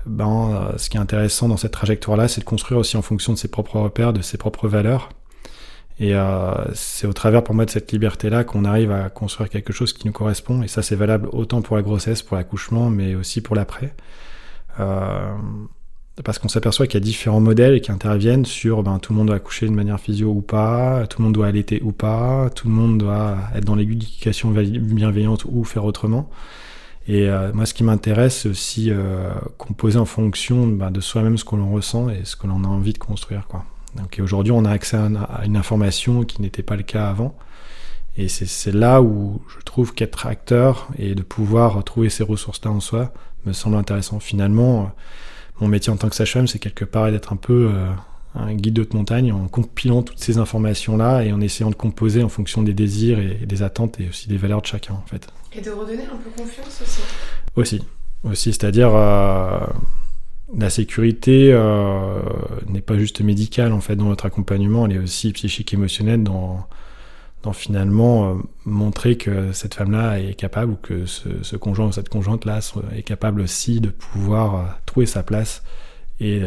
ben, 0.07 0.71
euh, 0.73 0.77
ce 0.77 0.89
qui 0.89 0.97
est 0.97 0.99
intéressant 0.99 1.47
dans 1.47 1.57
cette 1.57 1.73
trajectoire-là, 1.73 2.27
c'est 2.27 2.41
de 2.41 2.45
construire 2.45 2.79
aussi 2.79 2.97
en 2.97 3.01
fonction 3.01 3.33
de 3.33 3.37
ses 3.37 3.47
propres 3.47 3.79
repères, 3.79 4.13
de 4.13 4.21
ses 4.21 4.37
propres 4.37 4.67
valeurs. 4.67 5.09
Et 5.99 6.13
euh, 6.13 6.53
c'est 6.73 7.07
au 7.07 7.13
travers 7.13 7.43
pour 7.43 7.55
moi 7.55 7.65
de 7.65 7.71
cette 7.71 7.91
liberté-là 7.91 8.43
qu'on 8.43 8.65
arrive 8.65 8.91
à 8.91 9.09
construire 9.09 9.49
quelque 9.49 9.73
chose 9.73 9.93
qui 9.93 10.07
nous 10.07 10.13
correspond. 10.13 10.61
Et 10.61 10.67
ça, 10.67 10.81
c'est 10.83 10.95
valable 10.95 11.27
autant 11.31 11.61
pour 11.61 11.75
la 11.75 11.81
grossesse, 11.81 12.21
pour 12.21 12.37
l'accouchement, 12.37 12.89
mais 12.89 13.15
aussi 13.15 13.41
pour 13.41 13.55
l'après. 13.55 13.95
Euh, 14.79 15.33
parce 16.23 16.39
qu'on 16.39 16.47
s'aperçoit 16.47 16.87
qu'il 16.87 16.95
y 16.99 17.03
a 17.03 17.05
différents 17.05 17.39
modèles 17.39 17.81
qui 17.81 17.91
interviennent 17.91 18.45
sur 18.45 18.83
ben, 18.83 18.99
tout 18.99 19.13
le 19.13 19.17
monde 19.17 19.27
doit 19.27 19.35
accoucher 19.35 19.67
de 19.67 19.71
manière 19.71 19.99
physio 19.99 20.29
ou 20.29 20.41
pas, 20.41 21.05
tout 21.07 21.19
le 21.19 21.25
monde 21.25 21.33
doit 21.33 21.47
allaiter 21.47 21.81
ou 21.83 21.91
pas, 21.91 22.49
tout 22.55 22.67
le 22.67 22.73
monde 22.73 22.97
doit 22.97 23.37
être 23.55 23.65
dans 23.65 23.75
l'éducation 23.75 24.51
bienveillante 24.51 25.45
ou 25.45 25.63
faire 25.63 25.85
autrement. 25.85 26.29
Et 27.07 27.29
euh, 27.29 27.51
moi, 27.53 27.65
ce 27.65 27.73
qui 27.73 27.83
m'intéresse, 27.83 28.41
c'est 28.41 28.49
aussi 28.49 28.91
euh, 28.91 29.31
composer 29.57 29.97
en 29.97 30.05
fonction 30.05 30.67
ben, 30.67 30.91
de 30.91 30.99
soi-même 30.99 31.37
ce 31.37 31.45
que 31.45 31.55
l'on 31.55 31.71
ressent 31.71 32.09
et 32.09 32.21
ce 32.25 32.35
que 32.35 32.47
l'on 32.47 32.63
a 32.65 32.67
envie 32.67 32.91
de 32.93 32.97
construire. 32.97 33.47
Donc 33.95 34.19
aujourd'hui, 34.21 34.51
on 34.51 34.65
a 34.65 34.71
accès 34.71 34.97
à, 34.97 35.03
un- 35.03 35.15
à 35.15 35.45
une 35.45 35.55
information 35.55 36.23
qui 36.23 36.41
n'était 36.41 36.63
pas 36.63 36.75
le 36.75 36.83
cas 36.83 37.07
avant. 37.07 37.37
Et 38.17 38.27
c'est 38.29 38.71
là 38.73 39.01
où 39.01 39.41
je 39.47 39.63
trouve 39.63 39.93
qu'être 39.93 40.25
acteur 40.25 40.87
et 40.97 41.13
de 41.15 41.21
pouvoir 41.21 41.83
trouver 41.83 42.09
ces 42.09 42.23
ressources-là 42.23 42.71
en 42.71 42.79
soi 42.79 43.13
me 43.45 43.53
semble 43.53 43.77
intéressant. 43.77 44.19
Finalement, 44.19 44.81
euh, 44.81 44.85
mon 45.61 45.67
métier 45.67 45.93
en 45.93 45.97
tant 45.97 46.09
que 46.09 46.15
sage-femme, 46.15 46.47
c'est 46.47 46.59
quelque 46.59 46.83
part 46.83 47.09
d'être 47.11 47.31
un 47.31 47.37
peu 47.37 47.71
un 48.37 48.53
guide 48.53 48.73
de 48.73 48.81
haute 48.81 48.93
montagne 48.93 49.31
en 49.31 49.47
compilant 49.47 50.03
toutes 50.03 50.19
ces 50.19 50.37
informations-là 50.37 51.23
et 51.23 51.31
en 51.31 51.41
essayant 51.41 51.69
de 51.69 51.75
composer 51.75 52.23
en 52.23 52.29
fonction 52.29 52.61
des 52.61 52.73
désirs 52.73 53.19
et, 53.19 53.45
des 53.45 53.63
attentes 53.63 53.99
et 53.99 54.09
aussi 54.09 54.27
des 54.29 54.37
valeurs 54.37 54.61
de 54.61 54.67
chacun, 54.67 54.93
en 54.93 55.05
fait. 55.07 55.27
Et 55.53 55.61
de 55.61 55.71
redonner 55.71 56.03
un 56.03 56.17
peu 56.17 56.29
confiance 56.35 56.81
aussi. 56.81 57.01
Aussi, 57.55 57.81
aussi, 58.23 58.53
c'est-à-dire 58.53 58.91
euh, 58.93 59.59
la 60.55 60.69
sécurité 60.69 61.49
euh, 61.51 62.19
n'est 62.67 62.81
pas 62.81 62.97
juste 62.97 63.21
médicale 63.21 63.73
en 63.73 63.81
fait 63.81 63.95
dans 63.95 64.05
notre 64.05 64.25
accompagnement, 64.25 64.85
elle 64.85 64.93
est 64.93 64.99
aussi 64.99 65.31
psychique, 65.31 65.73
émotionnelle 65.73 66.23
dans, 66.23 66.67
dans 67.41 67.53
finalement 67.53 68.29
euh, 68.29 68.33
montrer 68.65 69.17
que 69.17 69.51
cette 69.53 69.73
femme-là 69.73 70.19
est 70.19 70.35
capable 70.35 70.73
ou 70.73 70.75
que 70.75 71.05
ce, 71.07 71.29
ce 71.41 71.55
conjoint 71.55 71.87
ou 71.87 71.91
cette 71.91 72.09
conjointe-là 72.09 72.59
est 72.95 73.03
capable 73.03 73.41
aussi 73.41 73.81
de 73.81 73.89
pouvoir 73.89 74.79
trouver 74.85 75.07
sa 75.07 75.23
place 75.23 75.63
et, 76.19 76.41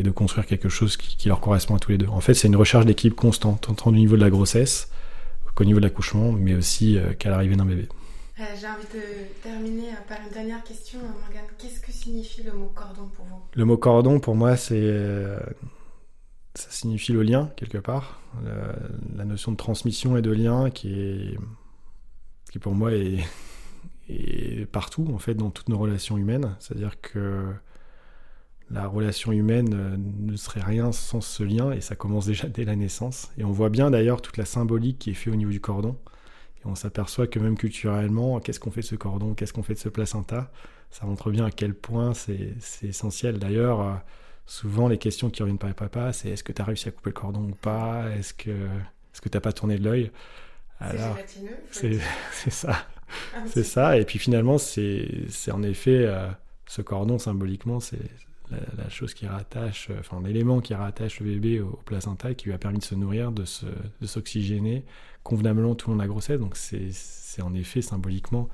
et 0.00 0.02
de 0.02 0.10
construire 0.10 0.46
quelque 0.46 0.70
chose 0.70 0.96
qui, 0.96 1.14
qui 1.16 1.28
leur 1.28 1.40
correspond 1.40 1.74
à 1.76 1.78
tous 1.78 1.90
les 1.90 1.98
deux. 1.98 2.08
En 2.08 2.20
fait, 2.20 2.32
c'est 2.32 2.48
une 2.48 2.56
recherche 2.56 2.86
d'équilibre 2.86 3.16
constante, 3.16 3.68
tant 3.76 3.90
au 3.90 3.92
niveau 3.92 4.16
de 4.16 4.22
la 4.22 4.30
grossesse 4.30 4.90
qu'au 5.54 5.64
niveau 5.64 5.78
de 5.78 5.84
l'accouchement, 5.84 6.32
mais 6.32 6.54
aussi 6.54 6.96
euh, 6.96 7.12
qu'à 7.12 7.28
l'arrivée 7.28 7.54
d'un 7.54 7.66
bébé. 7.66 7.86
Euh, 8.38 8.44
J'ai 8.58 8.66
envie 8.66 8.86
de 8.94 9.42
terminer 9.42 9.90
euh, 9.90 10.08
par 10.08 10.18
une 10.26 10.32
dernière 10.32 10.64
question, 10.64 11.00
Morgane. 11.00 11.44
Qu'est-ce 11.58 11.80
que 11.80 11.92
signifie 11.92 12.42
le 12.42 12.52
mot 12.52 12.72
cordon 12.74 13.10
pour 13.14 13.26
vous? 13.26 13.42
Le 13.52 13.64
mot 13.66 13.76
cordon, 13.76 14.20
pour 14.20 14.34
moi, 14.34 14.56
c'est 14.56 14.90
ça 16.54 16.70
signifie 16.70 17.12
le 17.12 17.22
lien 17.22 17.50
quelque 17.56 17.78
part, 17.78 18.20
la 19.16 19.24
notion 19.24 19.52
de 19.52 19.56
transmission 19.56 20.16
et 20.16 20.22
de 20.22 20.32
lien 20.32 20.68
qui 20.70 20.92
est 20.98 21.38
qui 22.50 22.58
pour 22.58 22.74
moi 22.74 22.92
est, 22.92 23.18
est 24.08 24.66
partout 24.66 25.06
en 25.14 25.18
fait 25.18 25.34
dans 25.34 25.50
toutes 25.50 25.68
nos 25.68 25.78
relations 25.78 26.18
humaines. 26.18 26.56
C'est-à-dire 26.58 27.00
que 27.00 27.44
la 28.70 28.86
relation 28.86 29.32
humaine 29.32 29.74
euh, 29.74 29.96
ne 29.98 30.36
serait 30.36 30.60
rien 30.60 30.92
sans 30.92 31.20
ce 31.20 31.42
lien 31.42 31.72
et 31.72 31.80
ça 31.80 31.96
commence 31.96 32.26
déjà 32.26 32.48
dès 32.48 32.64
la 32.64 32.76
naissance. 32.76 33.30
Et 33.36 33.44
on 33.44 33.50
voit 33.50 33.68
bien 33.68 33.90
d'ailleurs 33.90 34.22
toute 34.22 34.36
la 34.36 34.44
symbolique 34.44 34.98
qui 34.98 35.10
est 35.10 35.14
faite 35.14 35.32
au 35.32 35.36
niveau 35.36 35.50
du 35.50 35.60
cordon. 35.60 35.96
Et 36.62 36.66
on 36.66 36.74
s'aperçoit 36.74 37.26
que 37.26 37.38
même 37.38 37.56
culturellement, 37.56 38.38
qu'est-ce 38.38 38.60
qu'on 38.60 38.70
fait 38.70 38.82
de 38.82 38.86
ce 38.86 38.94
cordon, 38.94 39.34
qu'est-ce 39.34 39.52
qu'on 39.52 39.62
fait 39.62 39.74
de 39.74 39.78
ce 39.78 39.88
placenta, 39.88 40.52
ça 40.90 41.06
montre 41.06 41.30
bien 41.30 41.46
à 41.46 41.50
quel 41.50 41.74
point 41.74 42.14
c'est 42.14 42.54
essentiel. 42.82 43.38
D'ailleurs, 43.38 43.80
euh, 43.80 43.94
souvent 44.46 44.88
les 44.88 44.98
questions 44.98 45.30
qui 45.30 45.42
reviennent 45.42 45.58
par 45.58 45.68
les 45.68 45.74
papas, 45.74 46.12
c'est 46.12 46.28
est-ce 46.30 46.44
que 46.44 46.52
tu 46.52 46.62
as 46.62 46.64
réussi 46.64 46.88
à 46.88 46.92
couper 46.92 47.10
le 47.10 47.14
cordon 47.14 47.48
ou 47.50 47.54
pas? 47.54 48.08
Est-ce 48.16 48.34
que 48.34 48.50
est-ce 48.50 49.20
que 49.20 49.28
t'as 49.28 49.40
pas 49.40 49.52
tourné 49.52 49.78
de 49.78 49.84
l'œil? 49.84 50.12
C'est 50.80 50.86
Alors, 50.86 51.18
c'est 52.32 52.50
ça. 52.50 52.86
Un 53.36 53.46
C'est 53.46 53.64
ça, 53.64 53.98
et 53.98 54.04
puis 54.04 54.18
finalement, 54.20 54.58
c'est 54.58 55.24
c'est 55.28 55.50
en 55.50 55.62
effet 55.64 56.04
euh, 56.06 56.28
ce 56.66 56.82
cordon 56.82 57.18
symboliquement, 57.18 57.80
c'est 57.80 57.98
la, 58.50 58.88
chose 58.88 59.14
qui 59.14 59.26
rattache, 59.26 59.88
euh, 59.90 60.00
enfin 60.00 60.20
l'élément 60.22 60.60
qui 60.60 60.74
rattache 60.74 61.20
le 61.20 61.26
bébé 61.26 61.60
au, 61.60 61.78
placenta, 61.84 62.34
qui 62.34 62.46
lui 62.46 62.52
a 62.52 62.58
permis 62.58 62.78
de 62.78 62.84
se 62.84 62.94
nourrir, 62.94 63.32
de 63.32 63.44
s'oxygéner 64.06 64.84
convenablement 65.22 65.74
tout 65.74 65.88
au 65.88 65.90
long 65.92 65.96
de 65.96 66.02
la 66.02 66.08
grossesse. 66.08 66.40
Donc 66.40 66.56
c'est 66.56 67.42
en 67.42 67.54
effet 67.54 67.82
symboliquement 67.82 68.48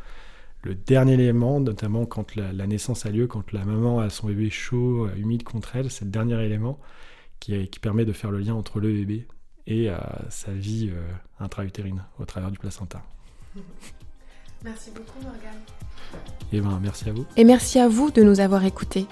le 0.66 0.74
dernier 0.74 1.14
élément, 1.14 1.60
notamment 1.60 2.06
quand 2.06 2.34
la, 2.34 2.66
naissance 2.66 3.06
a 3.06 3.10
lieu, 3.10 3.26
quand 3.26 3.52
la 3.52 3.64
maman 3.64 4.00
a 4.00 4.10
son 4.10 4.26
bébé 4.26 4.50
chaud, 4.50 5.06
euh, 5.06 5.16
humide 5.16 5.44
contre 5.44 5.76
elle, 5.76 5.90
c'est 5.90 6.04
le 6.04 6.10
dernier 6.10 6.42
élément 6.44 6.80
qui, 7.38 7.68
qui 7.68 7.78
permet 7.78 8.04
de 8.04 8.12
faire 8.12 8.30
le 8.30 8.40
lien 8.40 8.54
entre 8.54 8.80
le 8.80 8.92
bébé 8.92 9.28
et 9.66 9.90
euh, 9.90 9.96
sa 10.28 10.52
vie 10.52 10.90
euh, 10.92 11.02
intra-utérine 11.38 12.04
au 12.18 12.24
travers 12.24 12.50
du 12.50 12.58
placenta. 12.58 13.02
Merci 14.66 14.90
beaucoup, 14.90 15.22
Morgane. 15.22 15.60
Et 16.52 16.60
ben 16.60 16.80
merci 16.82 17.08
à 17.08 17.12
vous. 17.12 17.24
Et 17.36 17.44
merci 17.44 17.78
à 17.78 17.86
vous 17.86 18.10
de 18.10 18.22
nous 18.22 18.40
avoir 18.40 18.64
écoutés. 18.64 19.06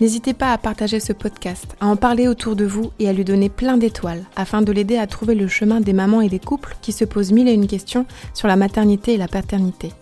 N'hésitez 0.00 0.34
pas 0.34 0.52
à 0.52 0.58
partager 0.58 1.00
ce 1.00 1.14
podcast, 1.14 1.76
à 1.80 1.86
en 1.86 1.96
parler 1.96 2.28
autour 2.28 2.56
de 2.56 2.66
vous 2.66 2.92
et 2.98 3.08
à 3.08 3.14
lui 3.14 3.24
donner 3.24 3.48
plein 3.48 3.78
d'étoiles 3.78 4.24
afin 4.36 4.60
de 4.60 4.70
l'aider 4.70 4.98
à 4.98 5.06
trouver 5.06 5.34
le 5.34 5.48
chemin 5.48 5.80
des 5.80 5.94
mamans 5.94 6.20
et 6.20 6.28
des 6.28 6.38
couples 6.38 6.76
qui 6.82 6.92
se 6.92 7.06
posent 7.06 7.32
mille 7.32 7.48
et 7.48 7.54
une 7.54 7.66
questions 7.66 8.04
sur 8.34 8.48
la 8.48 8.56
maternité 8.56 9.14
et 9.14 9.16
la 9.16 9.28
paternité. 9.28 9.92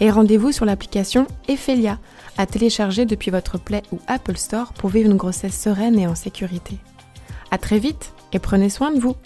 Et 0.00 0.10
rendez-vous 0.10 0.52
sur 0.52 0.64
l'application 0.64 1.26
Ephelia 1.48 1.98
à 2.38 2.46
télécharger 2.46 3.06
depuis 3.06 3.32
votre 3.32 3.58
Play 3.58 3.82
ou 3.90 3.98
Apple 4.06 4.36
Store 4.36 4.72
pour 4.72 4.90
vivre 4.90 5.10
une 5.10 5.16
grossesse 5.16 5.60
sereine 5.60 5.98
et 5.98 6.06
en 6.06 6.14
sécurité. 6.14 6.78
À 7.50 7.58
très 7.58 7.80
vite 7.80 8.12
et 8.32 8.38
prenez 8.38 8.70
soin 8.70 8.92
de 8.92 9.00
vous. 9.00 9.16